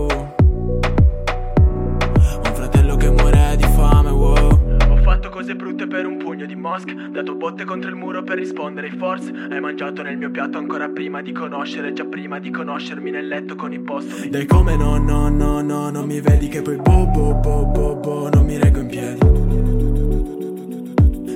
fatto 5.16 5.30
cose 5.30 5.56
brutte 5.56 5.86
per 5.86 6.06
un 6.06 6.18
pugno 6.18 6.44
di 6.44 6.54
mosche. 6.54 6.94
Dato 7.10 7.34
botte 7.34 7.64
contro 7.64 7.88
il 7.88 7.96
muro 7.96 8.22
per 8.22 8.36
rispondere 8.36 8.88
ai 8.88 8.96
force. 8.96 9.32
Hai 9.50 9.60
mangiato 9.60 10.02
nel 10.02 10.18
mio 10.18 10.30
piatto 10.30 10.58
ancora 10.58 10.88
prima 10.90 11.22
di 11.22 11.32
conoscere 11.32 11.94
Già 11.94 12.04
prima 12.04 12.38
di 12.38 12.50
conoscermi 12.50 13.10
nel 13.10 13.26
letto 13.26 13.54
con 13.54 13.72
i 13.72 13.78
postumi 13.78 14.28
Dai 14.28 14.44
come 14.44 14.76
no, 14.76 14.98
no, 14.98 15.28
no, 15.28 15.62
no 15.62 15.90
Non 15.90 16.06
mi 16.06 16.20
vedi 16.20 16.48
che 16.48 16.60
poi 16.60 16.76
bo, 16.76 17.06
bo, 17.06 17.34
bo, 17.34 17.64
bo, 17.64 17.96
bo 17.96 18.28
Non 18.28 18.44
mi 18.44 18.58
reggo 18.58 18.80
in 18.80 18.86
piedi. 18.86 19.18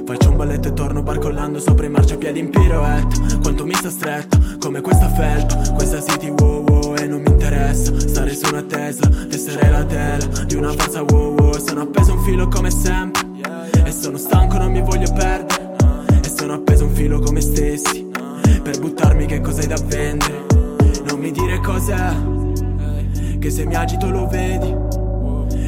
Faccio 0.05 0.31
un 0.31 0.37
balletto 0.37 0.69
e 0.69 0.73
torno 0.75 1.03
barcollando 1.03 1.59
sopra 1.59 1.87
i 1.87 1.89
marciapiedi 1.89 2.39
in 2.39 2.51
piroetta 2.51 3.39
Quanto 3.41 3.65
mi 3.65 3.75
sta 3.75 3.89
stretta, 3.89 4.39
come 4.59 4.81
questa 4.81 5.09
felpa 5.09 5.73
Questa 5.75 6.03
city 6.03 6.29
wow 6.37 6.65
wow 6.65 6.97
e 6.97 7.07
non 7.07 7.23
mi 7.23 7.31
interessa 7.31 7.99
Stare 7.99 8.35
su 8.35 8.49
una 8.51 8.63
Tesla, 8.63 9.09
essere 9.31 9.71
la 9.71 9.85
tela 9.85 10.27
Di 10.45 10.57
una 10.57 10.73
falsa 10.73 11.03
wow 11.03 11.35
wow. 11.37 11.53
Sono 11.53 11.83
appeso 11.83 12.13
un 12.13 12.21
filo 12.25 12.49
come 12.49 12.71
sempre 12.71 13.30
E 13.91 13.93
sono 13.93 14.19
stanco, 14.19 14.57
non 14.57 14.71
mi 14.71 14.81
voglio 14.83 15.13
perdere. 15.13 15.75
E 16.23 16.29
sono 16.29 16.53
appeso 16.53 16.85
un 16.85 16.95
filo 16.95 17.19
come 17.19 17.41
stessi. 17.41 18.09
Per 18.63 18.79
buttarmi 18.79 19.27
che 19.27 19.41
cos'hai 19.41 19.67
da 19.67 19.75
vendere? 19.85 20.47
Non 21.09 21.19
mi 21.19 21.33
dire 21.33 21.59
cos'è. 21.59 22.15
Che 23.41 23.51
se 23.51 23.65
mi 23.67 23.75
agito 23.75 24.09
lo 24.09 24.29
vedi. 24.29 24.73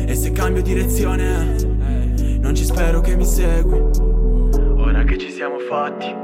E 0.08 0.14
se 0.14 0.30
cambio 0.30 0.62
direzione 0.62 1.56
Non 2.38 2.54
ci 2.54 2.64
spero 2.64 3.00
che 3.00 3.16
mi 3.16 3.24
segui. 3.24 3.80
Ora 4.76 5.02
che 5.02 5.18
ci 5.18 5.32
siamo 5.32 5.58
fatti, 5.58 6.14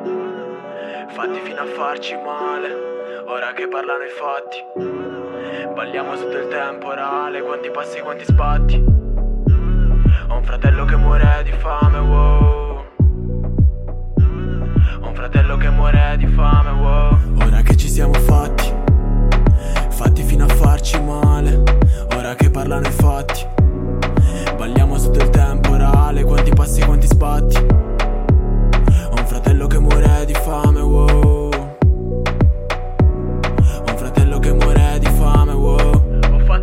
fatti 1.08 1.40
fino 1.42 1.60
a 1.60 1.66
farci 1.66 2.14
male. 2.14 3.22
Ora 3.26 3.52
che 3.54 3.66
parlano 3.66 4.04
i 4.04 4.10
fatti, 4.10 5.74
balliamo 5.74 6.14
sotto 6.14 6.36
il 6.36 6.46
temporale. 6.46 7.42
Quanti 7.42 7.70
passi, 7.70 7.98
quanti 7.98 8.24
sbatti. 8.24 8.87
Ho 10.28 10.36
un 10.36 10.42
fratello 10.42 10.84
che 10.84 10.96
muore 10.96 11.42
di 11.42 11.52
fame, 11.52 11.98
wow. 11.98 12.84
Ho 15.00 15.08
un 15.08 15.14
fratello 15.14 15.56
che 15.56 15.70
muore 15.70 16.16
di 16.18 16.26
fame, 16.26 16.70
wow. 16.70 17.18
Ora 17.46 17.62
che 17.62 17.76
ci 17.76 17.88
siamo 17.88 18.12
fatti, 18.12 18.70
fatti 19.88 20.22
fino 20.22 20.44
a 20.44 20.48
farci 20.48 21.00
male. 21.02 21.62
Ora 22.14 22.34
che 22.34 22.50
parlano 22.50 22.86
i 22.86 22.90
fatti, 22.90 23.46
balliamo 24.56 24.98
sotto 24.98 25.18
il 25.18 25.30
temporale. 25.30 26.24
Quanti 26.24 26.50
passi, 26.50 26.82
quanti 26.82 27.06
sbatti. 27.06 27.56
Ho 27.56 29.14
un 29.16 29.26
fratello 29.26 29.66
che 29.66 29.78
muore 29.78 30.24
di 30.26 30.34
fame, 30.34 30.80
wow. 30.80 31.37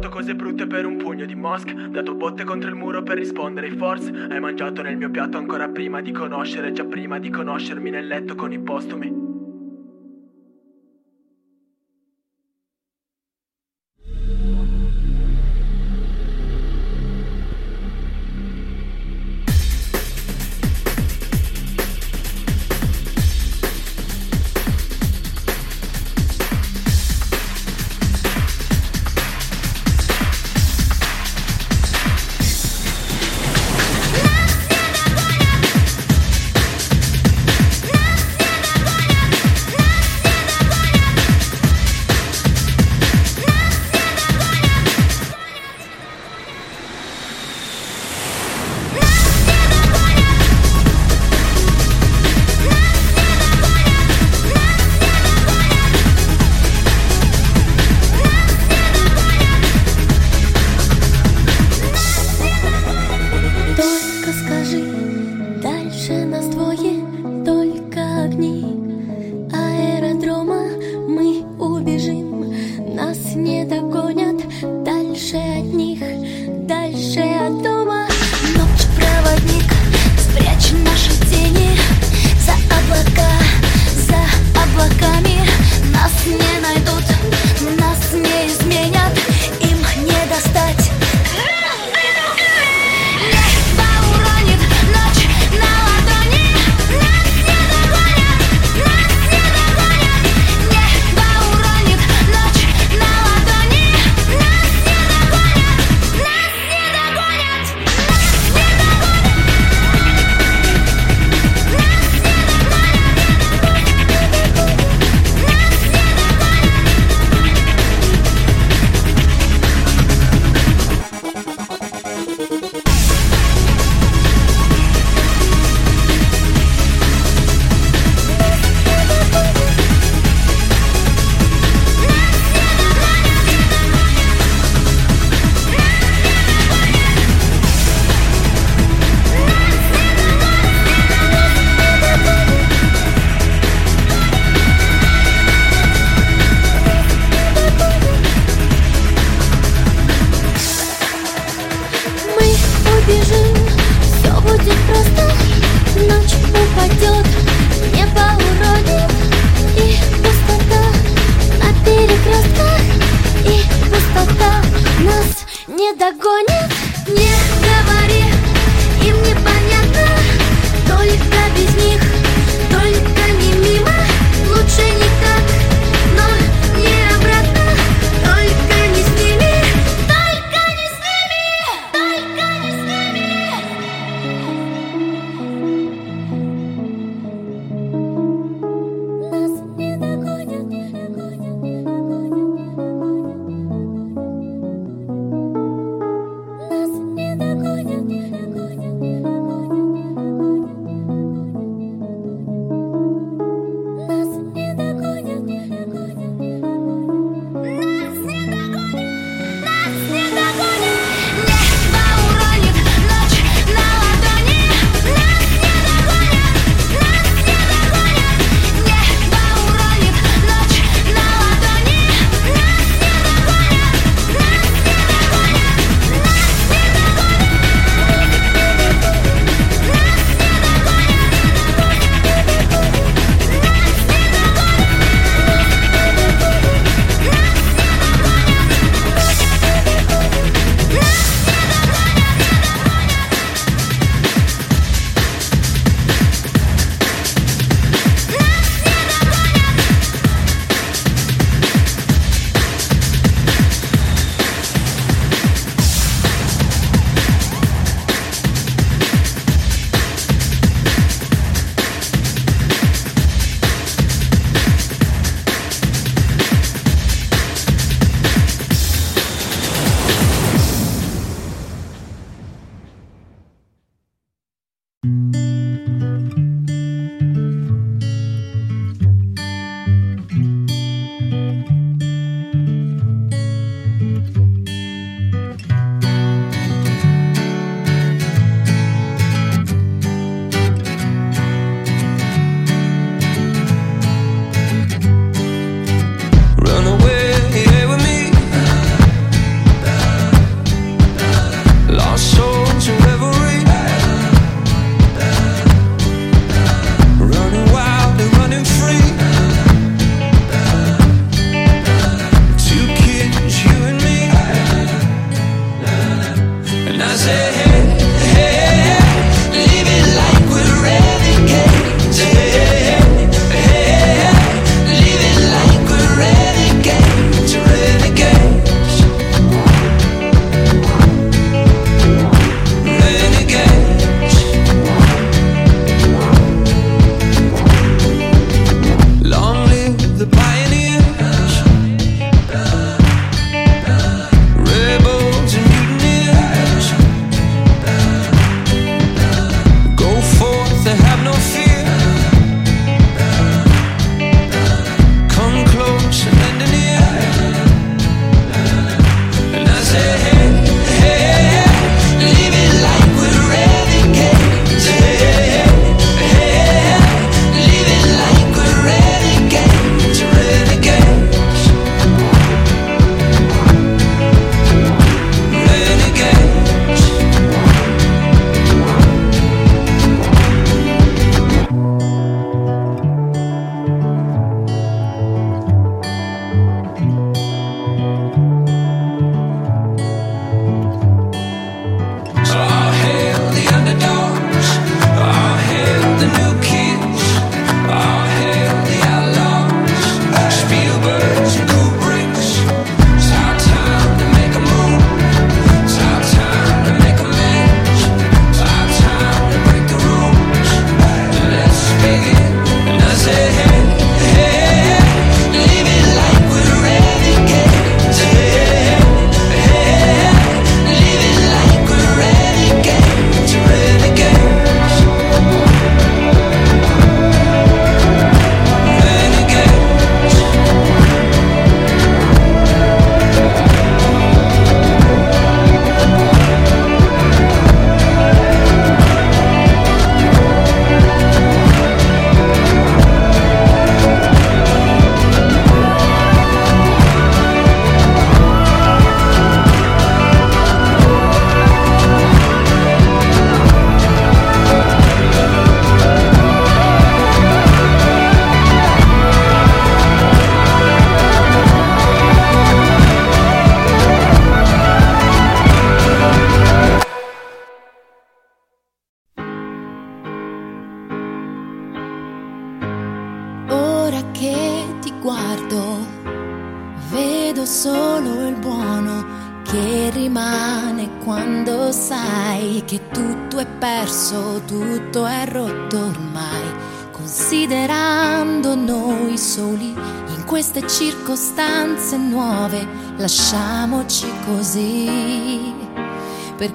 Fatto 0.06 0.10
cose 0.10 0.36
brutte 0.36 0.68
per 0.68 0.86
un 0.86 0.98
pugno 0.98 1.26
di 1.26 1.36
mosche. 1.36 1.74
Dato 1.90 2.14
botte 2.14 2.44
contro 2.44 2.70
il 2.70 2.76
muro 2.76 3.02
per 3.02 3.18
rispondere 3.18 3.68
ai 3.68 3.76
force. 3.76 4.12
Hai 4.30 4.40
mangiato 4.40 4.82
nel 4.82 4.98
mio 4.98 5.10
piatto 5.10 5.38
ancora 5.38 5.68
prima 5.70 6.02
di 6.02 6.12
conoscere, 6.12 6.72
già 6.72 6.86
prima 6.86 7.18
di 7.20 7.30
conoscermi 7.30 7.90
nel 7.90 8.08
letto 8.08 8.36
con 8.36 8.52
i 8.52 8.60
postumi. 8.60 9.35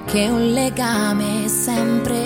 Perché 0.03 0.27
un 0.29 0.53
legame 0.53 1.47
sempre 1.47 2.20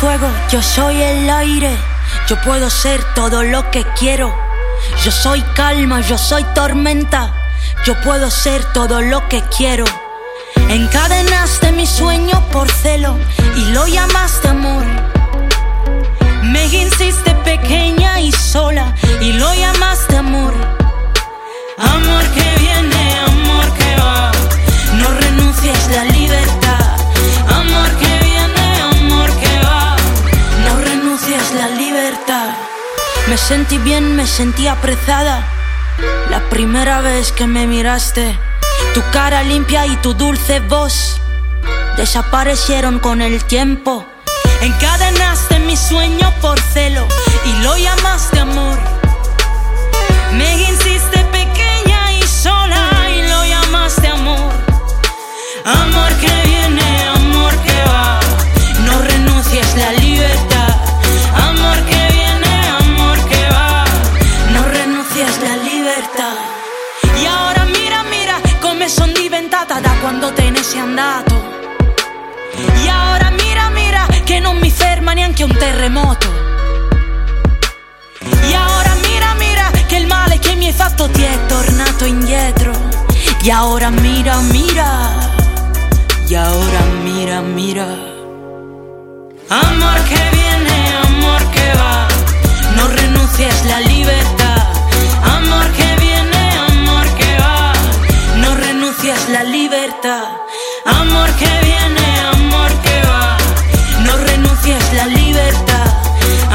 fuego, 0.00 0.30
yo 0.50 0.62
soy 0.62 1.02
el 1.02 1.28
aire, 1.28 1.76
yo 2.26 2.40
puedo 2.40 2.70
ser 2.70 3.04
todo 3.14 3.42
lo 3.42 3.70
que 3.70 3.84
quiero. 3.98 4.34
Yo 5.04 5.12
soy 5.12 5.42
calma, 5.54 6.00
yo 6.00 6.16
soy 6.16 6.42
tormenta, 6.54 7.34
yo 7.84 8.00
puedo 8.00 8.30
ser 8.30 8.64
todo 8.72 9.02
lo 9.02 9.28
que 9.28 9.42
quiero. 9.54 9.84
Encadenaste 10.70 11.72
mi 11.72 11.86
sueño 11.86 12.42
por 12.50 12.70
celo 12.70 13.18
y 13.56 13.72
lo 13.72 13.86
llamaste 13.86 14.48
amor. 14.48 14.86
Me 16.44 16.64
hiciste 16.64 17.34
pequeña 17.44 18.20
y 18.20 18.32
sola 18.32 18.94
y 19.20 19.34
lo 19.34 19.52
llamaste 19.52 20.16
amor. 20.16 20.54
Amor 21.76 22.24
que 22.34 22.58
viene, 22.58 23.18
amor 23.26 23.66
que 23.74 23.96
va, 23.96 24.32
no 24.94 25.08
renuncies 25.20 25.88
la 25.90 26.04
libertad. 26.04 26.96
Amor 27.50 27.88
que 27.98 28.06
viene. 28.06 28.29
la 31.54 31.68
libertad. 31.68 32.50
Me 33.28 33.36
sentí 33.36 33.78
bien, 33.78 34.16
me 34.16 34.26
sentí 34.26 34.66
apresada. 34.66 35.46
La 36.30 36.40
primera 36.48 37.00
vez 37.00 37.32
que 37.32 37.46
me 37.46 37.66
miraste, 37.66 38.38
tu 38.94 39.02
cara 39.12 39.42
limpia 39.42 39.86
y 39.86 39.96
tu 39.96 40.14
dulce 40.14 40.60
voz 40.60 41.20
desaparecieron 41.96 42.98
con 42.98 43.20
el 43.22 43.44
tiempo. 43.44 44.04
Encadenaste 44.60 45.58
mi 45.60 45.76
sueño 45.76 46.32
por 46.40 46.60
celo 46.60 47.06
y 47.44 47.62
lo 47.62 47.76
llamaste 47.76 48.40
amor. 48.40 48.78
Me 50.32 50.62
hiciste 50.62 51.24
pequeña 51.32 52.12
y 52.12 52.22
sola 52.22 52.88
y 53.14 53.28
lo 53.28 53.44
llamaste 53.44 54.08
amor. 54.08 54.52
Amor. 55.64 55.99
Sei 70.90 70.98
andato. 70.98 71.34
E 72.54 73.30
mira, 73.42 73.68
mira, 73.70 74.06
che 74.24 74.40
non 74.40 74.58
mi 74.58 74.70
ferma 74.70 75.12
neanche 75.12 75.44
un 75.44 75.56
terremoto. 75.56 76.28
E 78.20 78.56
ora 78.56 78.94
mira, 79.02 79.34
mira, 79.34 79.70
che 79.86 79.96
il 79.96 80.06
male 80.06 80.38
che 80.38 80.54
mi 80.54 80.66
hai 80.66 80.72
fatto 80.72 81.08
ti 81.10 81.22
è 81.22 81.46
tornato 81.46 82.04
indietro. 82.04 82.72
E 83.42 83.54
ora 83.54 83.90
mira, 83.90 84.36
mira. 84.52 85.28
Y 86.28 86.34
ahora 86.34 86.80
mira, 87.02 87.40
mira. 87.40 87.86
Amor 89.48 89.98
que 90.08 90.22
viene, 90.32 90.76
amor 91.04 91.42
que 91.50 91.72
va. 91.74 92.06
No 92.76 92.86
renuncies 92.86 93.64
la 93.64 93.80
libertad. 93.80 94.68
Amor 95.24 95.66
que 95.72 95.96
viene, 95.96 96.42
amor 96.68 97.06
que 97.18 97.36
va. 97.38 97.72
No 98.36 98.54
renuncies 98.54 99.28
la 99.30 99.42
libertad. 99.42 100.49
Amor 100.98 101.30
que 101.40 101.52
viene, 101.68 102.06
amor 102.34 102.70
que 102.82 102.96
va. 103.10 103.36
No 104.04 104.16
renuncies 104.16 104.92
la 104.94 105.06
libertad. 105.06 105.88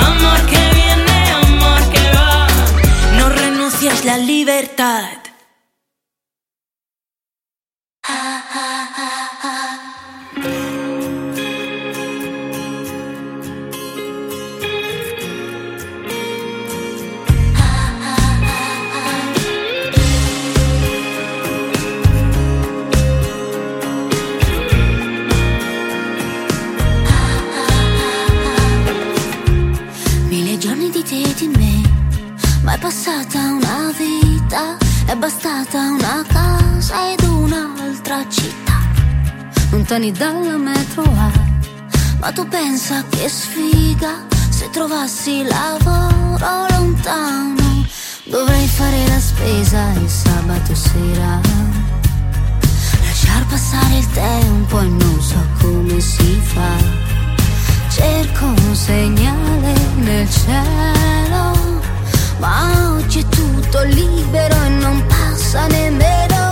Amor 0.10 0.40
que 0.52 0.64
viene, 0.80 1.18
amor 1.44 1.82
que 1.94 2.12
va. 2.18 2.48
No 3.18 3.30
renuncies 3.30 4.06
la 4.06 4.18
libertad. 4.18 5.26
Mille 8.08 9.25
è 35.06 35.16
bastata 35.16 35.80
una 35.92 36.24
casa 36.28 37.12
ed 37.12 37.22
un'altra 37.22 38.28
città, 38.30 38.80
lontani 39.72 40.12
dalla 40.12 40.58
metro 40.58 41.04
A. 41.04 41.32
Ma 42.20 42.32
tu 42.32 42.48
pensa 42.48 43.04
che 43.10 43.30
sfiga 43.30 44.26
se 44.50 44.70
trovassi 44.70 45.44
lavoro 45.44 46.66
lontano, 46.70 47.86
dovrei 48.24 48.68
fare 48.68 49.08
la 49.08 49.20
spesa 49.20 49.92
il 50.02 50.10
sabato 50.10 50.74
sera. 50.74 51.40
Lasciar 53.02 53.46
passare 53.48 53.98
il 53.98 54.10
tempo 54.12 54.80
e 54.80 54.88
non 54.88 55.22
so 55.22 55.46
come 55.60 56.00
si 56.00 56.40
fa. 56.42 57.04
Cerco 57.90 58.46
un 58.46 58.76
segnale 58.76 59.74
nel 59.98 60.30
cielo, 60.30 61.75
ma 62.40 62.96
oggi 62.96 63.20
è 63.20 63.26
tutto 63.28 63.82
libero 63.84 64.56
e 64.64 64.70
non 64.70 65.06
passa 65.08 65.68
nemmeno 65.68 66.45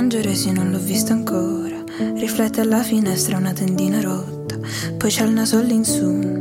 piangere 0.00 0.34
se 0.34 0.50
non 0.50 0.70
l'ho 0.70 0.78
vista 0.78 1.12
ancora. 1.12 1.76
Riflette 2.14 2.62
alla 2.62 2.82
finestra 2.82 3.36
una 3.36 3.52
tendina 3.52 4.00
rotta, 4.00 4.58
poi 4.96 5.10
c'è 5.10 5.24
il 5.24 5.32
naso 5.32 5.58
all'insù 5.58 6.38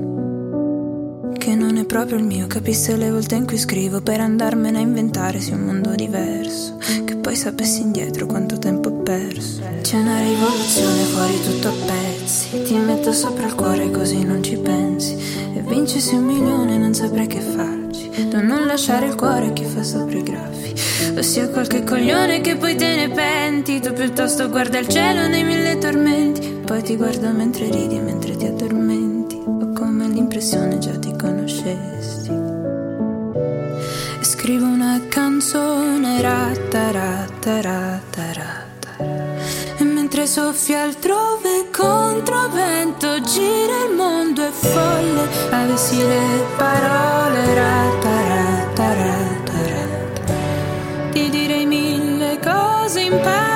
che 1.37 1.55
non 1.55 1.77
è 1.77 1.85
proprio 1.85 2.17
il 2.17 2.23
mio, 2.23 2.47
capisse 2.47 2.95
le 2.95 3.11
volte 3.11 3.35
in 3.35 3.45
cui 3.45 3.57
scrivo 3.57 4.01
per 4.01 4.21
andarmene 4.21 4.77
a 4.77 4.81
inventare 4.81 5.41
su 5.41 5.53
un 5.53 5.61
mondo 5.61 5.95
diverso. 5.95 6.77
Che 7.05 7.15
poi 7.17 7.35
sapessi 7.35 7.81
indietro 7.81 8.25
quanto 8.25 8.57
tempo 8.59 8.89
ho 8.89 9.01
perso. 9.01 9.61
C'è 9.81 9.99
una 9.99 10.19
rivoluzione 10.19 11.03
fuori 11.03 11.41
tutto 11.41 11.67
a 11.69 11.73
pezzi. 11.85 12.61
Ti 12.61 12.75
metto 12.75 13.11
sopra 13.11 13.47
il 13.47 13.55
cuore 13.55 13.89
così 13.89 14.23
non 14.23 14.43
ci 14.43 14.57
pensi. 14.57 15.15
E 15.53 15.61
vincessi 15.61 16.15
un 16.15 16.25
milione 16.25 16.77
non 16.77 16.93
saprei 16.93 17.27
che 17.27 17.39
farci. 17.39 17.78
Tu 18.27 18.43
non 18.43 18.65
lasciare 18.65 19.05
il 19.05 19.15
cuore 19.15 19.47
a 19.47 19.53
chi 19.53 19.63
fa 19.63 19.83
sopra 19.83 20.17
i 20.17 20.23
graffi. 20.23 20.73
Ossia 21.17 21.49
qualche 21.49 21.83
coglione 21.83 22.41
che 22.41 22.55
poi 22.57 22.75
te 22.75 22.95
ne 22.95 23.09
penti. 23.09 23.79
Tu 23.79 23.93
piuttosto 23.93 24.49
guarda 24.49 24.79
il 24.79 24.87
cielo 24.87 25.27
nei 25.27 25.43
mille 25.43 25.77
tormenti. 25.77 26.59
Poi 26.65 26.81
ti 26.83 26.95
guardo 26.95 27.29
mentre 27.29 27.69
ridi 27.69 27.95
e 27.95 28.01
mentre 28.01 28.35
ti 28.35 28.45
addormenti. 28.45 29.41
Ho 29.45 29.71
come 29.73 30.07
l'impressione 30.07 30.77
già 30.79 30.97
ti 30.97 31.15
conoscesti. 31.15 32.29
E 34.19 34.23
scrivo 34.23 34.65
una 34.65 35.01
canzone 35.07 36.21
ratta. 36.21 36.69
E 39.77 39.83
mentre 39.83 40.27
soffia 40.27 40.81
altrove 40.83 41.69
contro 41.71 42.49
vento 42.49 43.21
gira 43.21 43.85
il 43.87 43.95
mondo 43.95 44.18
folle. 44.59 45.27
Avessi 45.51 45.97
le 45.97 46.45
parole 46.57 47.53
ratta. 47.55 48.09
Ti 51.11 51.29
direi 51.29 51.65
mille 51.65 52.39
cose, 52.39 53.01
imparo 53.01 53.39
io 53.39 53.48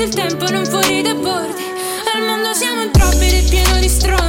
ritagliarti 0.00 0.02
il 0.02 0.14
tempo 0.14 0.50
non 0.50 0.64
fuori 0.64 1.02
dai 1.02 1.14
bordi. 1.14 1.62
Al 2.14 2.22
mondo 2.22 2.52
siamo 2.54 2.82
in 2.82 2.90
troppi 2.90 3.26
ed 3.26 3.44
è 3.44 3.48
pieno 3.48 3.78
di 3.78 3.88
stronzi. 3.88 4.19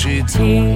Lasciamoci 0.00 0.24
Ti 0.24 0.69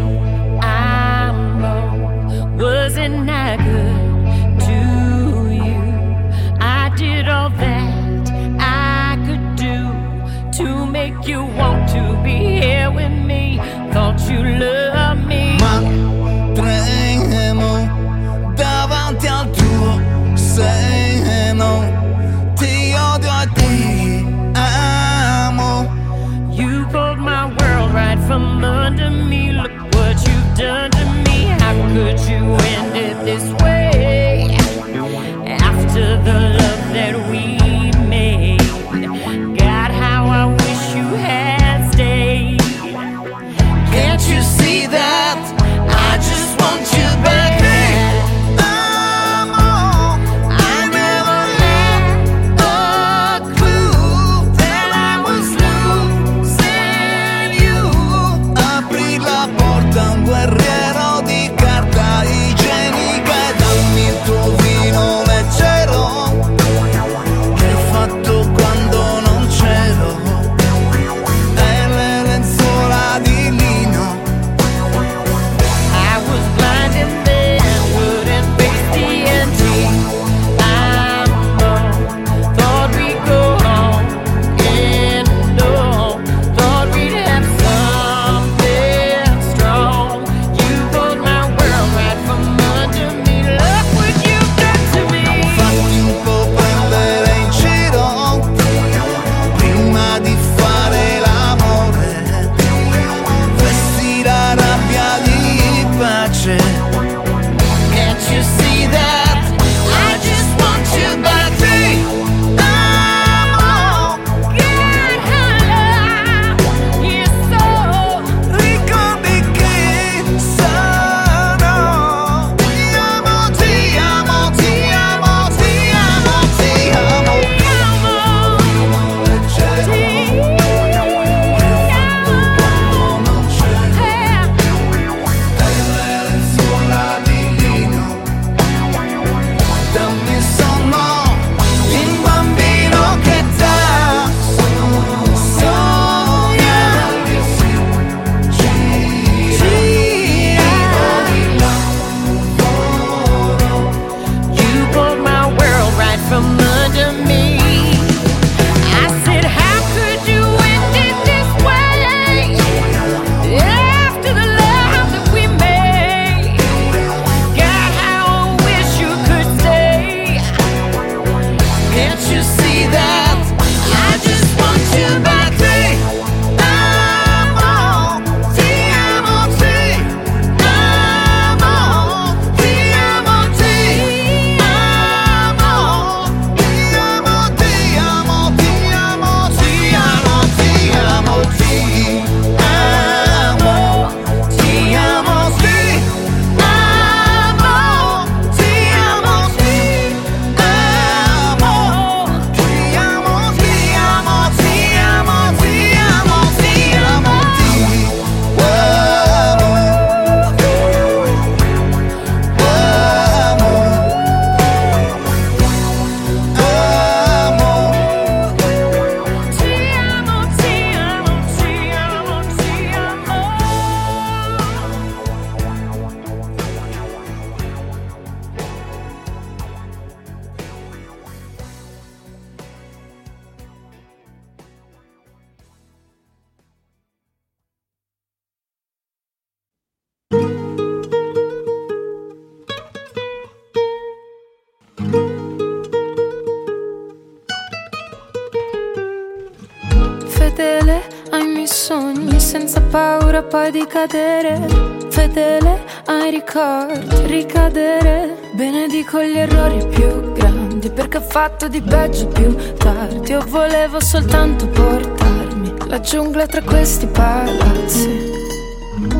fatto 261.35 261.66
di 261.66 261.82
peggio 261.82 262.28
più 262.28 262.55
tardi. 262.77 263.32
Io 263.32 263.44
volevo 263.48 263.98
soltanto 263.98 264.69
portarmi 264.69 265.74
la 265.89 265.98
giungla 265.98 266.47
tra 266.47 266.62
questi 266.62 267.09
palazzi. 267.09 268.31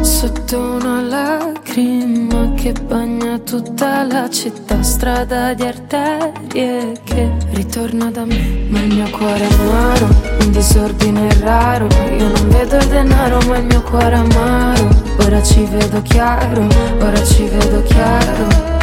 Sotto 0.01 0.61
una 0.61 1.01
lacrima 1.01 2.53
che 2.55 2.71
bagna 2.71 3.37
tutta 3.39 4.05
la 4.05 4.31
città, 4.31 4.81
strada 4.85 5.55
di 5.55 5.65
arterie 5.65 6.93
che 7.03 7.33
ritorna 7.51 8.13
da 8.13 8.25
me. 8.25 8.65
Ma 8.69 8.79
il 8.79 8.95
mio 8.95 9.11
cuore 9.11 9.49
è 9.49 9.53
amaro, 9.53 10.07
un 10.39 10.51
disordine 10.53 11.37
raro. 11.41 11.89
Io 12.17 12.29
non 12.29 12.49
vedo 12.49 12.77
il 12.77 12.87
denaro, 12.87 13.41
ma 13.49 13.57
il 13.57 13.65
mio 13.65 13.83
cuore 13.83 14.15
è 14.15 14.19
amaro. 14.19 14.89
Ora 15.19 15.43
ci 15.43 15.65
vedo 15.65 16.01
chiaro, 16.03 16.65
ora 17.01 17.25
ci 17.25 17.43
vedo 17.49 17.83
chiaro. 17.83 18.83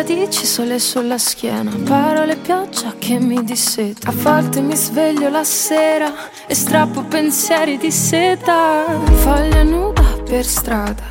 Radici, 0.00 0.46
sole 0.46 0.78
sulla 0.78 1.18
schiena. 1.18 1.70
Parole, 1.84 2.36
pioggia 2.36 2.94
che 2.98 3.18
mi 3.18 3.44
disseta. 3.44 4.08
A 4.08 4.12
volte 4.14 4.60
mi 4.62 4.74
sveglio 4.74 5.28
la 5.28 5.44
sera 5.44 6.10
E 6.46 6.54
strappo 6.54 7.02
pensieri 7.02 7.76
di 7.76 7.90
seta. 7.90 8.84
Foglia 9.22 9.62
nuda 9.62 10.02
per 10.24 10.44
strada 10.44 11.02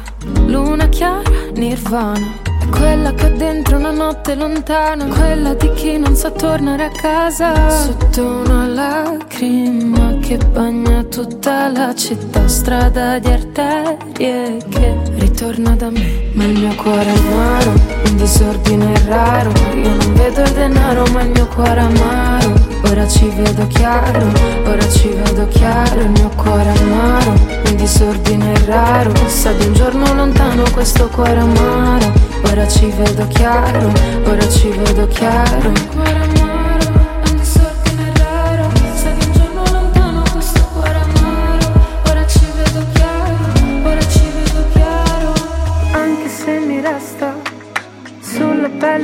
Luna 0.46 0.88
chiara, 0.90 1.22
nirvana. 1.54 2.48
Quella 2.72 3.14
che 3.14 3.26
ho 3.26 3.36
dentro 3.36 3.78
una 3.78 3.92
notte 3.92 4.36
lontana 4.36 5.06
Quella 5.06 5.54
di 5.54 5.72
chi 5.74 5.98
non 5.98 6.16
sa 6.16 6.32
tornare 6.32 6.86
a 6.86 6.92
casa. 6.92 7.70
Sotto 7.70 8.26
una 8.26 8.66
lacrima 8.66 10.19
che 10.30 10.38
bagna 10.38 11.02
tutta 11.06 11.72
la 11.72 11.92
città 11.96 12.48
Strada 12.48 13.18
di 13.18 13.32
arterie 13.32 14.60
che 14.70 14.96
ritorna 15.16 15.72
da 15.72 15.90
me 15.90 16.30
Ma 16.34 16.44
il 16.44 16.60
mio 16.60 16.76
cuore 16.76 17.10
amaro, 17.10 17.72
un 18.06 18.16
disordine 18.16 18.94
raro. 19.08 19.52
Io 19.74 19.90
non 19.90 20.14
vedo 20.14 20.42
il 20.44 20.52
denaro 20.52 21.04
ma 21.14 21.22
il 21.24 21.30
mio 21.30 21.48
cuore 21.48 21.80
amaro. 21.80 22.54
Ora 22.84 23.08
ci 23.08 23.28
vedo 23.30 23.66
chiaro, 23.68 24.28
ora 24.66 24.90
ci 24.90 25.08
vedo 25.08 25.48
chiaro 25.48 26.00
Il 26.00 26.10
mio 26.10 26.30
cuore 26.36 26.70
amaro, 26.78 27.32
un 27.66 27.76
disordine 27.76 28.54
raro. 28.66 29.12
Sa 29.26 29.52
di 29.54 29.66
un 29.66 29.74
giorno 29.74 30.14
lontano 30.14 30.64
questo 30.72 31.08
cuore 31.08 31.40
amaro. 31.40 32.14
Ora 32.44 32.68
ci 32.68 32.86
vedo 32.96 33.26
chiaro, 33.30 33.92
ora 34.26 34.48
ci 34.48 34.70
vedo 34.70 35.08
chiaro 35.08 36.39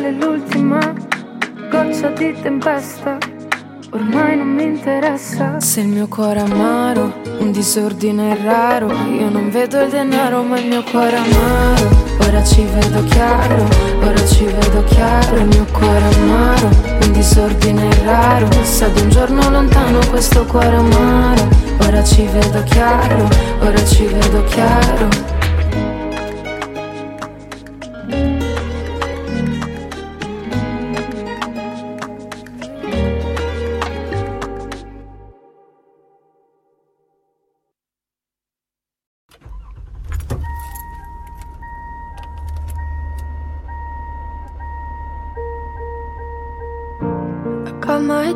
pelle 0.06 0.12
l'ultima 0.12 0.94
goccia 1.70 2.10
di 2.10 2.36
tempesta. 2.42 3.18
Ormai 3.92 4.38
non 4.38 4.48
mi 4.48 4.64
interessa. 4.64 5.60
Se 5.60 5.80
il 5.82 5.88
mio 5.88 6.08
cuore 6.08 6.40
è 6.40 6.44
amaro, 6.44 7.22
un 7.40 7.52
disordine 7.52 8.38
raro. 8.44 8.92
Io 8.92 9.30
non 9.30 9.50
vedo 9.50 9.82
il 9.82 9.90
denaro 9.90 10.44
ma 10.44 10.60
il 10.60 10.68
mio 10.68 10.84
cuore 10.84 11.16
è 11.16 11.18
amaro. 11.18 12.04
Ora 12.20 12.44
ci 12.44 12.64
vedo 12.64 13.04
chiaro, 13.06 13.68
ora 14.02 14.26
ci 14.26 14.46
vedo 14.46 14.84
chiaro. 14.86 15.38
Il 15.38 15.48
mio 15.48 15.66
cuore 15.72 16.10
è 16.10 16.14
amaro, 16.16 16.70
un 17.02 17.12
disordine 17.12 17.88
raro. 18.04 18.48
Sa 18.64 18.88
di 18.88 19.02
un 19.02 19.10
giorno 19.10 19.50
lontano 19.50 20.00
questo 20.10 20.46
cuore 20.46 20.76
amaro. 20.76 21.48
Ora 21.82 22.04
ci 22.04 22.26
vedo 22.26 22.64
chiaro, 22.64 23.30
ora 23.62 23.86
ci 23.86 24.06
vedo 24.06 24.44
chiaro 24.46 25.35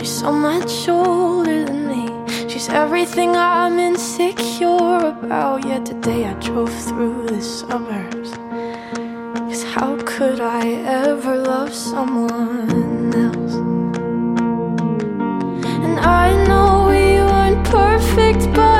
She's 0.00 0.20
so 0.20 0.32
much 0.32 0.88
older 0.88 1.66
than 1.66 1.86
me. 1.86 2.08
She's 2.48 2.70
everything 2.70 3.36
I'm 3.36 3.78
insecure 3.78 4.96
about. 4.96 5.66
Yet 5.66 5.84
today 5.84 6.24
I 6.24 6.32
drove 6.40 6.72
through 6.72 7.26
the 7.26 7.42
suburbs. 7.42 8.30
Cause 9.50 9.62
how 9.62 9.98
could 10.06 10.40
I 10.40 10.68
ever 11.04 11.36
love 11.36 11.74
someone 11.74 13.12
else? 13.14 13.56
And 15.84 16.00
I 16.00 16.32
know 16.48 16.86
we 16.88 17.20
weren't 17.30 17.62
perfect, 17.66 18.50
but 18.54 18.79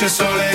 là, 0.00 0.08
c'è 0.08 0.45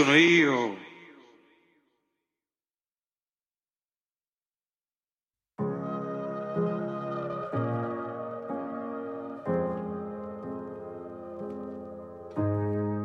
sono 0.00 0.14
io. 0.14 0.76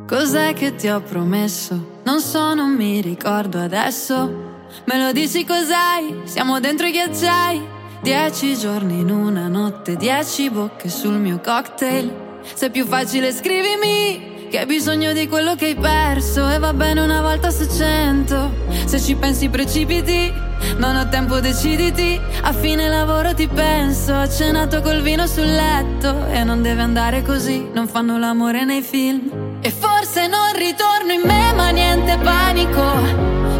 Cos'è 0.07 0.53
che 0.53 0.75
ti 0.75 0.87
ho 0.87 1.01
promesso? 1.01 1.99
Non 2.05 2.21
so, 2.21 2.53
non 2.53 2.73
mi 2.73 3.01
ricordo 3.01 3.59
adesso. 3.59 4.63
Me 4.85 4.97
lo 4.97 5.11
dici 5.11 5.45
cos'hai? 5.45 6.21
Siamo 6.23 6.61
dentro 6.61 6.87
i 6.87 6.91
ghiacciai. 6.91 7.73
Dieci 8.01 8.55
giorni 8.55 8.99
in 8.99 9.09
una 9.09 9.49
notte, 9.49 9.97
dieci 9.97 10.49
bocche 10.49 10.87
sul 10.87 11.17
mio 11.17 11.41
cocktail. 11.43 12.39
Se 12.53 12.67
è 12.67 12.69
più 12.69 12.85
facile 12.85 13.33
scrivimi 13.33 14.34
che 14.49 14.59
hai 14.59 14.65
bisogno 14.65 15.13
di 15.13 15.27
quello 15.27 15.55
che 15.55 15.65
hai 15.65 15.75
perso 15.75 16.49
e 16.49 16.59
va 16.59 16.73
bene 16.73 17.01
una 17.01 17.21
volta 17.21 17.49
su 17.49 17.67
cento. 17.67 18.51
Se 18.85 18.99
ci 18.99 19.15
pensi 19.15 19.49
precipiti, 19.49 20.31
non 20.77 20.95
ho 20.95 21.07
tempo 21.09 21.39
deciditi. 21.39 22.19
A 22.41 22.53
fine 22.53 22.87
lavoro 22.87 23.33
ti 23.33 23.47
penso, 23.47 24.13
ho 24.13 24.29
cenato 24.29 24.81
col 24.81 25.01
vino 25.01 25.27
sul 25.27 25.45
letto 25.45 26.27
e 26.27 26.43
non 26.43 26.61
deve 26.61 26.81
andare 26.81 27.21
così, 27.23 27.67
non 27.73 27.87
fanno 27.87 28.17
l'amore 28.17 28.65
nei 28.65 28.81
film. 28.81 29.57
E 29.61 29.71
forse 29.71 30.27
non 30.27 30.53
ritorno 30.53 31.11
in 31.11 31.21
me, 31.23 31.53
ma 31.53 31.69
niente 31.69 32.17
panico. 32.17 33.34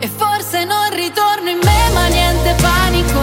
e 0.00 0.08
forse 0.08 0.64
non 0.64 0.88
ritorno 0.94 1.50
in 1.50 1.60
me 1.62 1.80
ma 1.92 2.06
niente 2.06 2.54
panico. 2.60 3.22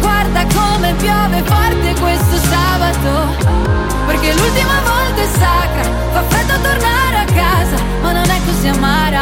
Guarda 0.00 0.46
come 0.54 0.94
piove 0.94 1.42
forte 1.44 2.00
questo 2.00 2.36
sabato. 2.36 3.56
Perché 4.06 4.32
l'ultima 4.32 4.80
volta 4.86 5.20
è 5.20 5.28
sacra 5.38 5.82
Fa 6.12 6.22
freddo 6.22 6.54
tornare 6.62 7.16
a 7.16 7.24
casa. 7.24 7.76
Ma 8.00 8.12
non 8.12 8.30
è 8.30 8.40
così 8.46 8.68
amara 8.68 9.20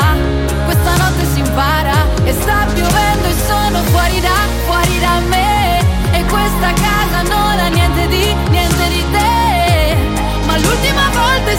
Questa 0.64 0.96
notte 0.96 1.24
si 1.32 1.40
impara. 1.40 1.96
E 2.24 2.32
sta 2.32 2.66
piovendo 2.72 3.26
e 3.26 3.34
sono 3.46 3.78
fuori 3.90 4.20
da, 4.20 4.38
fuori 4.66 4.98
da 5.00 5.18
me. 5.28 5.80
E 6.12 6.24
questa 6.24 6.72
casa 6.74 7.22
non 7.22 7.58
ha 7.58 7.68
niente 7.68 8.06
di, 8.08 8.34
niente 8.50 8.88
di 8.88 9.04
te. 9.10 9.96
Ma 10.44 10.56
l'ultima 10.58 11.08
volta 11.12 11.50
è 11.50 11.56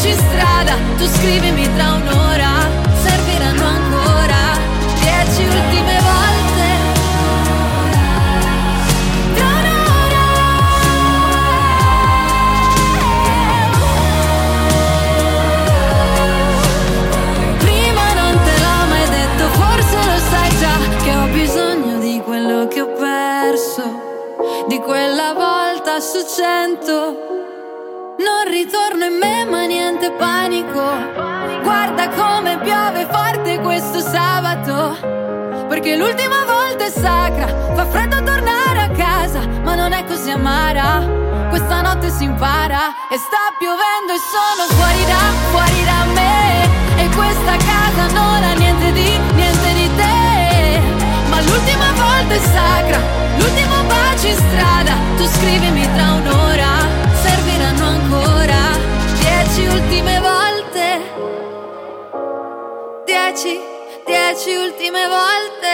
baci 0.00 0.08
in 0.08 0.16
strada, 0.16 0.74
tu 0.96 1.06
scrivimi 1.06 1.68
tra 1.74 1.92
un'ora, 1.92 2.59
su 26.00 26.24
cento. 26.24 26.96
Non 28.16 28.48
ritorno 28.48 29.04
in 29.04 29.18
me 29.18 29.44
ma 29.44 29.66
niente 29.66 30.10
panico. 30.12 30.82
Guarda 31.62 32.08
come 32.08 32.58
piove 32.60 33.06
forte 33.10 33.60
questo 33.60 34.00
sabato. 34.00 34.96
Perché 35.68 35.96
l'ultima 35.96 36.44
volta 36.46 36.84
è 36.84 36.90
sacra 36.90 37.46
Fa 37.46 37.84
freddo 37.86 38.20
tornare 38.24 38.80
a 38.80 38.90
casa 38.90 39.38
Ma 39.62 39.76
non 39.76 39.92
è 39.92 40.04
così 40.04 40.30
amara. 40.30 41.06
Questa 41.48 41.80
notte 41.80 42.10
si 42.10 42.24
impara 42.24 42.80
E 43.08 43.16
sta 43.16 43.54
piovendo 43.56 44.12
e 44.12 44.20
sono 44.34 44.66
fuori 44.74 45.04
da, 45.04 45.22
fuori 45.50 45.84
da 45.84 46.04
me. 46.14 47.02
E 47.02 47.08
questa 47.14 47.56
casa 47.56 48.06
non 48.12 48.42
ha 48.42 48.52
niente 48.54 48.90
di, 48.92 49.18
niente 49.34 49.72
di 49.74 49.90
te. 49.96 50.80
Ma 51.28 51.40
l'ultima 51.42 51.92
volta 51.92 52.34
è 52.34 52.38
sacra 52.38 53.29
L'ultimo 53.40 53.82
bacio 53.84 54.26
in 54.26 54.36
strada 54.36 54.94
Tu 55.16 55.26
scrivimi 55.26 55.82
tra 55.94 56.12
un'ora 56.12 56.86
serviranno 57.22 57.86
ancora 57.86 58.78
dieci 59.18 59.66
ultime 59.66 60.20
volte. 60.20 60.84
Dieci, 63.06 63.58
dieci 64.04 64.54
ultime 64.56 65.06
volte. 65.06 65.72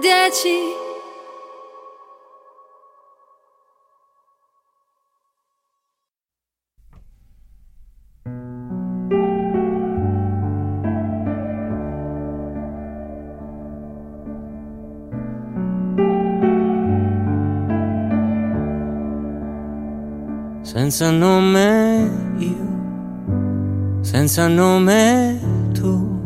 Dieci. 0.00 0.87
Senza 20.70 21.10
nome 21.10 22.10
io, 22.36 24.02
senza 24.02 24.48
nome 24.48 25.40
tu. 25.72 26.20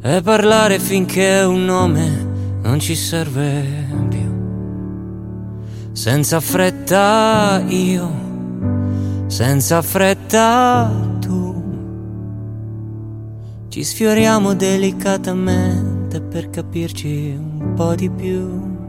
E 0.00 0.20
parlare 0.22 0.78
finché 0.78 1.42
un 1.42 1.64
nome 1.64 2.08
non 2.62 2.78
ci 2.78 2.94
serve 2.94 3.88
più. 4.08 4.32
Senza 5.90 6.38
fretta 6.38 7.64
io, 7.66 8.08
senza 9.26 9.82
fretta 9.82 10.88
tu. 11.18 11.62
Ci 13.70 13.82
sfioriamo 13.82 14.54
delicatamente 14.54 16.20
per 16.20 16.48
capirci 16.48 17.36
un 17.36 17.72
po' 17.74 17.96
di 17.96 18.08
più. 18.08 18.79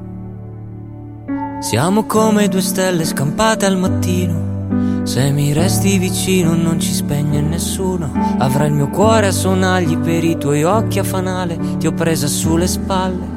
Siamo 1.62 2.06
come 2.06 2.48
due 2.48 2.60
stelle 2.60 3.06
scampate 3.06 3.68
al 3.68 3.78
mattino. 3.78 5.04
Se 5.04 5.30
mi 5.30 5.54
resti 5.54 6.00
vicino 6.00 6.56
non 6.56 6.80
ci 6.80 6.92
spegne 6.92 7.40
nessuno. 7.40 8.12
Avrai 8.40 8.70
il 8.70 8.74
mio 8.74 8.90
cuore 8.90 9.28
a 9.28 9.32
sonagli 9.32 9.96
per 10.00 10.24
i 10.24 10.40
tuoi 10.40 10.64
occhi 10.64 10.98
a 10.98 11.04
fanale. 11.04 11.78
Ti 11.78 11.86
ho 11.86 11.94
presa 11.94 12.26
sulle 12.26 12.66
spalle 12.66 13.28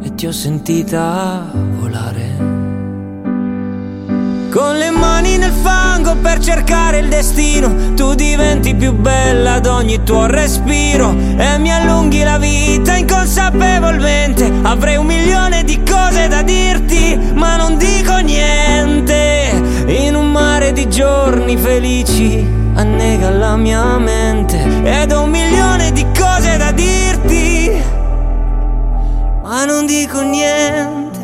e 0.00 0.14
ti 0.14 0.26
ho 0.26 0.32
sentita 0.32 1.52
volare. 1.78 2.57
Con 4.50 4.78
le 4.78 4.90
mani 4.90 5.36
nel 5.36 5.52
fango 5.52 6.16
per 6.16 6.38
cercare 6.38 7.00
il 7.00 7.08
destino, 7.08 7.92
tu 7.94 8.14
diventi 8.14 8.74
più 8.74 8.92
bella 8.92 9.54
ad 9.54 9.66
ogni 9.66 10.02
tuo 10.02 10.24
respiro 10.24 11.14
e 11.36 11.58
mi 11.58 11.70
allunghi 11.70 12.22
la 12.22 12.38
vita 12.38 12.96
inconsapevolmente. 12.96 14.50
Avrei 14.62 14.96
un 14.96 15.04
milione 15.04 15.64
di 15.64 15.82
cose 15.82 16.28
da 16.28 16.42
dirti, 16.42 17.14
ma 17.34 17.56
non 17.56 17.76
dico 17.76 18.16
niente. 18.16 19.84
In 19.86 20.14
un 20.14 20.32
mare 20.32 20.72
di 20.72 20.88
giorni 20.88 21.56
felici 21.58 22.46
annega 22.74 23.30
la 23.30 23.56
mia 23.56 23.98
mente 23.98 24.58
ed 24.82 25.12
ho 25.12 25.24
un 25.24 25.30
milione 25.30 25.92
di 25.92 26.06
cose 26.16 26.56
da 26.56 26.72
dirti, 26.72 27.70
ma 29.42 29.64
non 29.66 29.84
dico 29.84 30.22
niente, 30.22 31.18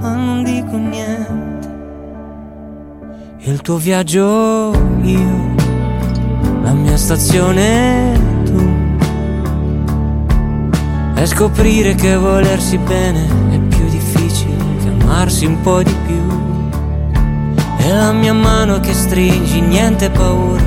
ma 0.00 0.14
non 0.14 0.42
dico 0.42 0.76
niente. 0.76 1.17
Il 3.48 3.62
tuo 3.62 3.78
viaggio 3.78 4.72
io, 5.00 5.54
la 6.62 6.72
mia 6.74 6.98
stazione 6.98 8.20
tu. 8.44 8.68
E 11.14 11.24
scoprire 11.24 11.94
che 11.94 12.14
volersi 12.16 12.76
bene 12.76 13.24
è 13.50 13.58
più 13.74 13.88
difficile 13.88 14.54
che 14.82 14.88
amarsi 14.88 15.46
un 15.46 15.58
po' 15.62 15.82
di 15.82 15.96
più. 16.06 16.20
E 17.78 17.90
la 17.90 18.12
mia 18.12 18.34
mano 18.34 18.80
che 18.80 18.92
stringi, 18.92 19.62
niente 19.62 20.10
paura. 20.10 20.62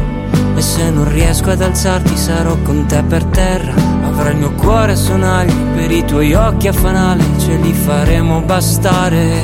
E 0.56 0.62
se 0.62 0.90
non 0.90 1.08
riesco 1.08 1.52
ad 1.52 1.62
alzarti 1.62 2.18
sarò 2.18 2.58
con 2.64 2.88
te 2.88 3.04
per 3.04 3.24
terra. 3.26 3.76
Avrai 4.06 4.32
il 4.32 4.40
mio 4.40 4.54
cuore 4.54 4.94
a 4.94 4.96
sonagli 4.96 5.54
per 5.76 5.92
i 5.92 6.04
tuoi 6.04 6.34
occhi 6.34 6.68
a 6.68 6.74
fanale. 6.74 7.24
Ce 7.38 7.56
li 7.58 7.74
faremo 7.74 8.42
bastare, 8.42 9.44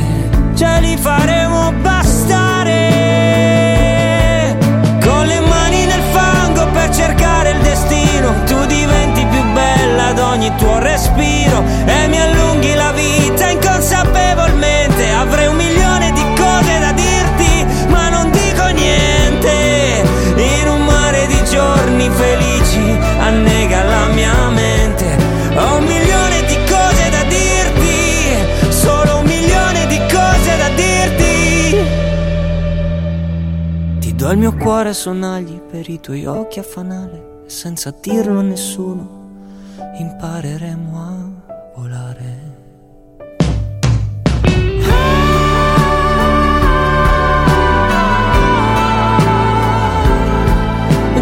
ce 0.55 0.79
li 0.79 0.97
faremo 0.97 1.71
bastare. 1.83 2.36
Tu 8.47 8.65
diventi 8.65 9.25
più 9.25 9.43
bella 9.53 10.07
ad 10.07 10.19
ogni 10.19 10.53
tuo 10.55 10.79
respiro. 10.79 11.63
E 11.85 12.07
mi 12.07 12.19
allunghi 12.19 12.73
la 12.73 12.91
vita 12.91 13.49
inconsapevolmente. 13.49 15.09
Avrei 15.11 15.47
un 15.47 15.55
milione 15.55 16.11
di 16.13 16.23
cose 16.35 16.79
da 16.79 16.91
dirti, 16.93 17.65
ma 17.89 18.09
non 18.09 18.31
dico 18.31 18.65
niente. 18.67 20.03
In 20.35 20.67
un 20.69 20.85
mare 20.85 21.27
di 21.27 21.43
giorni 21.45 22.09
felici 22.09 22.97
annega 23.19 23.83
la 23.83 24.05
mia 24.13 24.49
mente. 24.49 25.17
Ho 25.55 25.77
un 25.77 25.83
milione 25.83 26.45
di 26.45 26.57
cose 26.69 27.09
da 27.09 27.23
dirti, 27.23 28.71
solo 28.71 29.17
un 29.17 29.25
milione 29.25 29.87
di 29.87 29.97
cose 29.97 30.57
da 30.57 30.69
dirti. 30.69 31.77
Ti 33.99 34.15
do 34.15 34.31
il 34.31 34.37
mio 34.37 34.55
cuore 34.55 34.89
a 34.89 34.93
sonagli 34.93 35.59
per 35.59 35.89
i 35.89 35.99
tuoi 35.99 36.25
occhi 36.25 36.59
a 36.59 36.63
fanale. 36.63 37.36
Senza 37.47 37.93
dirlo 38.01 38.39
a 38.39 38.41
nessuno 38.41 39.07
impareremo 39.97 40.97
a 40.99 41.71
volare. 41.75 42.55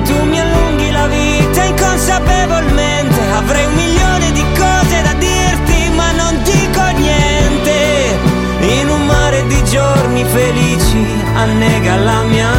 Tu 0.03 0.23
mi 0.23 0.39
allunghi 0.39 0.91
la 0.91 1.07
vita 1.07 1.63
inconsapevolmente 1.63 3.21
Avrei 3.35 3.65
un 3.65 3.73
milione 3.73 4.31
di 4.31 4.43
cose 4.57 5.01
da 5.03 5.13
dirti 5.13 5.89
ma 5.95 6.11
non 6.11 6.41
dico 6.43 6.81
niente 6.97 8.17
In 8.79 8.89
un 8.89 9.05
mare 9.05 9.45
di 9.47 9.63
giorni 9.65 10.23
felici 10.25 11.05
annega 11.35 11.95
la 11.97 12.23
mia 12.23 12.54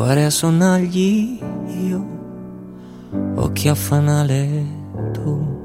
Cuore 0.00 0.24
a 0.24 0.30
sonagli 0.30 1.38
io 1.66 2.06
Occhi 3.34 3.68
a 3.68 3.74
fanale 3.74 4.64
tu 5.12 5.58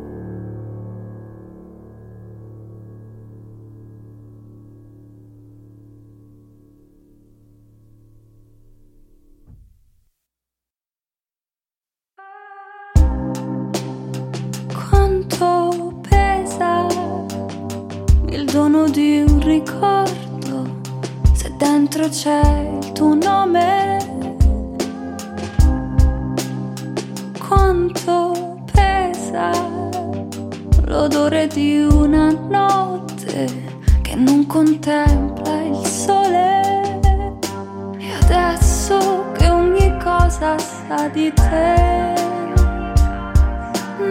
Quanto 14.68 15.98
pesa 16.10 16.88
il 18.32 18.44
dono 18.52 18.90
di 18.90 19.24
un 19.26 19.40
ricordo 19.40 20.82
se 21.32 21.56
dentro 21.58 22.10
c'è 22.10 22.78
il 22.82 22.92
tuo 22.92 23.14
nome? 23.16 24.05
Quanto 27.66 28.60
pesa 28.72 29.50
l'odore 30.86 31.48
di 31.48 31.80
una 31.82 32.30
notte 32.32 33.50
che 34.04 34.14
non 34.14 34.46
contempla 34.46 35.62
il 35.64 35.84
sole. 35.84 37.00
E 37.98 38.12
adesso 38.22 39.32
che 39.36 39.50
ogni 39.50 39.98
cosa 39.98 40.60
sa 40.60 41.08
di 41.08 41.34
te, 41.34 42.14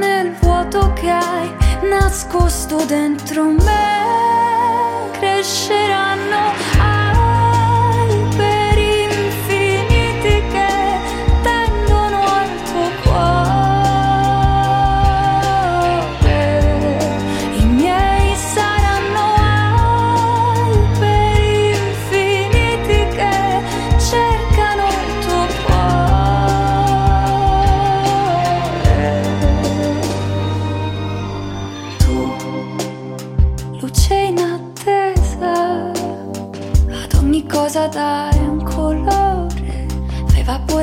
nel 0.01 0.32
vuoto 0.40 0.93
che 0.94 1.10
hai 1.10 1.48
nascosto 1.89 2.85
dentro 2.86 3.44
me, 3.44 5.10
cresceranno 5.12 6.73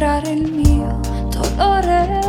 fai 0.02 0.08
evaporare 0.08 0.32
il 0.32 0.52
mio 0.52 1.00
dolore. 1.30 2.20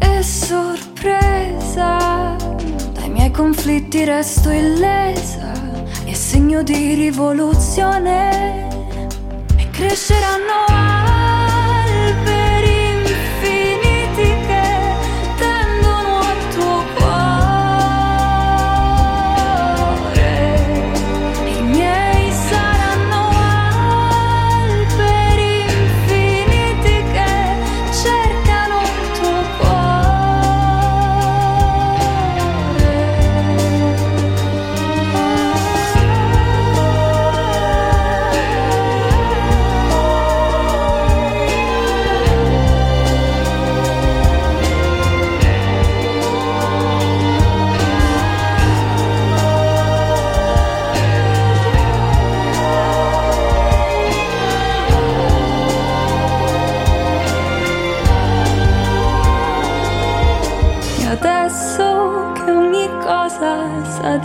E 0.00 0.22
sorpresa, 0.22 1.96
dai 2.92 3.08
miei 3.08 3.30
conflitti 3.30 4.04
resto 4.04 4.50
illesa, 4.50 5.52
e 6.04 6.14
segno 6.14 6.62
di 6.62 6.94
rivoluzione. 6.94 8.68
E 9.56 9.70
cresceranno 9.70 10.64
alberi 10.66 10.85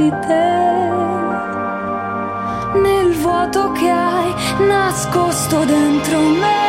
di 0.02 0.10
te, 0.28 0.50
nel 2.80 3.14
vuoto 3.22 3.72
che 3.74 3.88
hai 3.88 4.34
nascosto 4.66 5.64
dentro 5.66 6.20
me, 6.20 6.61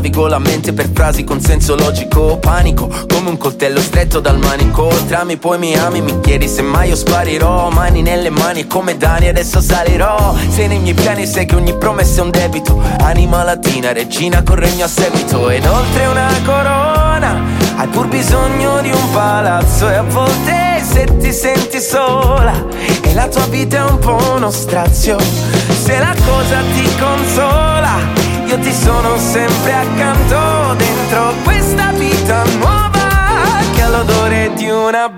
Navigo 0.00 0.28
la 0.28 0.38
mente 0.38 0.72
per 0.72 0.88
frasi 0.94 1.24
con 1.24 1.42
senso 1.42 1.76
logico. 1.76 2.38
Panico 2.38 2.88
come 3.06 3.28
un 3.28 3.36
coltello 3.36 3.80
stretto 3.80 4.18
dal 4.18 4.38
manico. 4.38 4.88
Trami 5.06 5.36
poi 5.36 5.58
mi 5.58 5.76
ami, 5.76 6.00
mi 6.00 6.20
chiedi 6.20 6.48
se 6.48 6.62
mai 6.62 6.88
io 6.88 6.96
sparirò. 6.96 7.68
Mani 7.68 8.00
nelle 8.00 8.30
mani 8.30 8.66
come 8.66 8.96
Dani 8.96 9.28
adesso 9.28 9.60
salirò. 9.60 10.34
Sei 10.48 10.68
nei 10.68 10.78
miei 10.78 10.94
piani, 10.94 11.26
sai 11.26 11.44
che 11.44 11.54
ogni 11.54 11.76
promessa 11.76 12.22
è 12.22 12.24
un 12.24 12.30
debito. 12.30 12.80
Anima 13.02 13.44
latina, 13.44 13.92
regina 13.92 14.42
con 14.42 14.54
regno 14.54 14.86
a 14.86 14.88
seguito. 14.88 15.50
Ed 15.50 15.66
oltre 15.66 16.06
una 16.06 16.30
corona, 16.46 17.42
hai 17.76 17.88
pur 17.88 18.08
bisogno 18.08 18.80
di 18.80 18.90
un 18.90 19.10
palazzo. 19.12 19.90
E 19.90 19.96
a 19.96 20.02
volte 20.02 20.82
se 20.82 21.04
ti 21.18 21.30
senti 21.30 21.78
sola 21.78 22.54
e 23.02 23.12
la 23.12 23.28
tua 23.28 23.44
vita 23.48 23.76
è 23.76 23.90
un 23.90 23.98
po' 23.98 24.16
uno 24.34 24.50
strazio. 24.50 25.18
Se 25.18 25.98
la 25.98 26.14
cosa 26.24 26.62
ti 26.72 26.88
consola, 26.98 28.29
io 28.50 28.58
ti 28.58 28.72
sono 28.72 29.16
sempre 29.16 29.72
accanto 29.72 30.74
dentro 30.76 31.34
questa 31.44 31.92
vita 31.92 32.42
nuova 32.58 33.60
che 33.72 33.82
ha 33.82 33.88
l'odore 33.88 34.50
di 34.56 34.68
una 34.68 35.08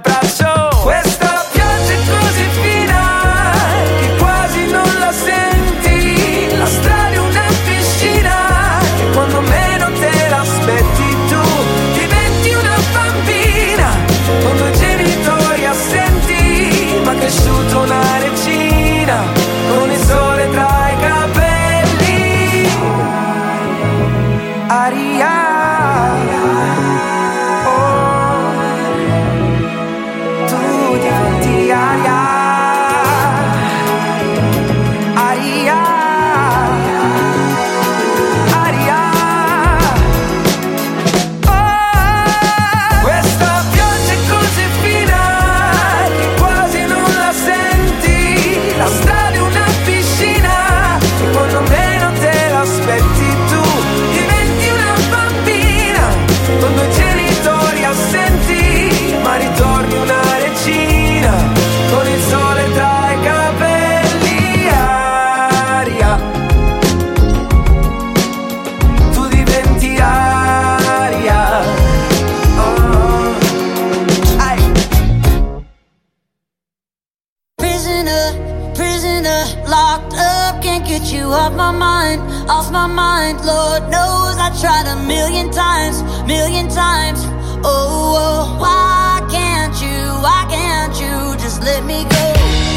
million 85.06 85.50
times, 85.50 86.02
million 86.26 86.68
times. 86.68 87.20
Oh, 87.64 88.14
oh, 88.16 88.58
why 88.58 89.26
can't 89.30 89.74
you, 89.80 89.98
why 90.22 90.46
can't 90.48 90.94
you 91.00 91.36
just 91.42 91.62
let 91.62 91.84
me 91.84 92.04
go? 92.08 92.71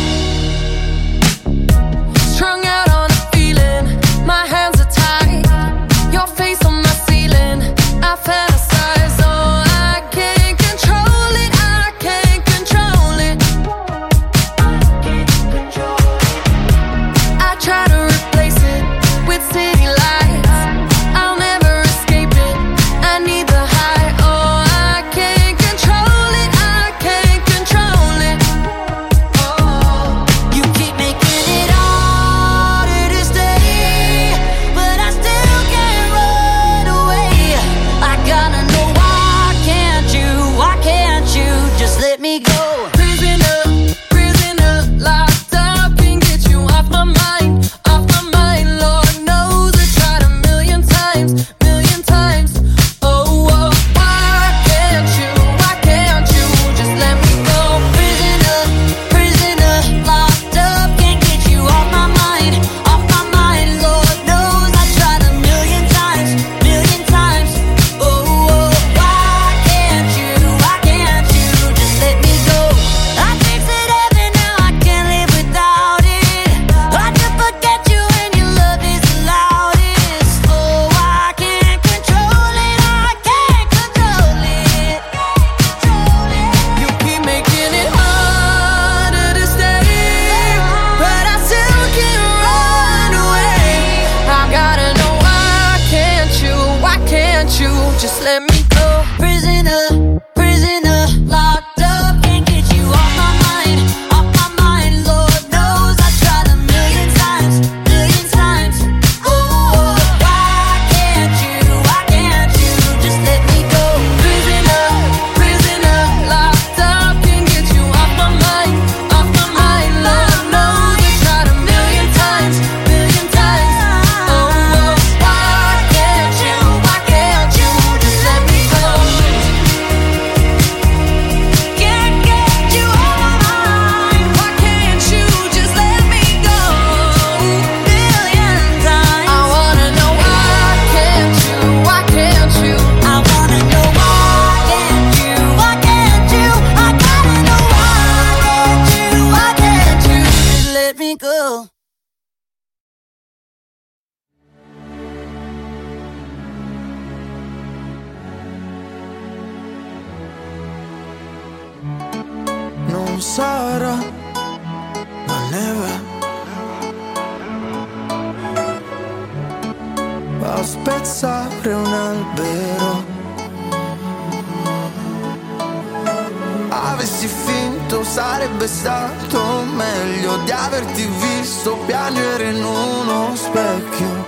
avessi 177.05 177.27
finto 177.27 178.03
sarebbe 178.03 178.67
stato 178.67 179.63
meglio 179.75 180.37
di 180.37 180.51
averti 180.51 181.07
visto 181.19 181.77
piangere 181.85 182.49
in 182.49 182.63
uno 182.63 183.35
specchio. 183.35 184.25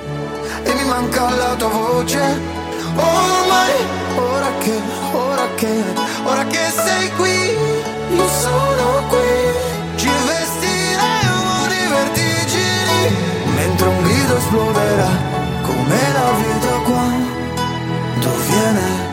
E 0.61 0.73
mi 0.75 0.85
manca 0.85 1.27
la 1.35 1.55
tua 1.55 1.69
voce. 1.69 2.19
Ormai 2.95 3.73
ora 4.15 4.51
che 4.59 4.81
ora 5.11 5.47
che 5.55 5.83
ora 6.23 6.45
che 6.45 6.69
sei 6.69 7.11
qui 7.15 7.57
io 8.15 8.27
sono 8.29 9.07
qui. 9.09 9.95
Ci 9.95 10.09
vestiremo 10.27 11.67
di 11.67 11.83
vertigini 11.95 13.17
mentre 13.55 13.87
un 13.87 14.03
grido 14.03 14.37
esploderà 14.37 15.09
come 15.63 15.99
la 16.13 16.31
vita 16.37 16.73
qua. 16.85 17.05
Dove 18.19 18.43
viene? 18.45 19.06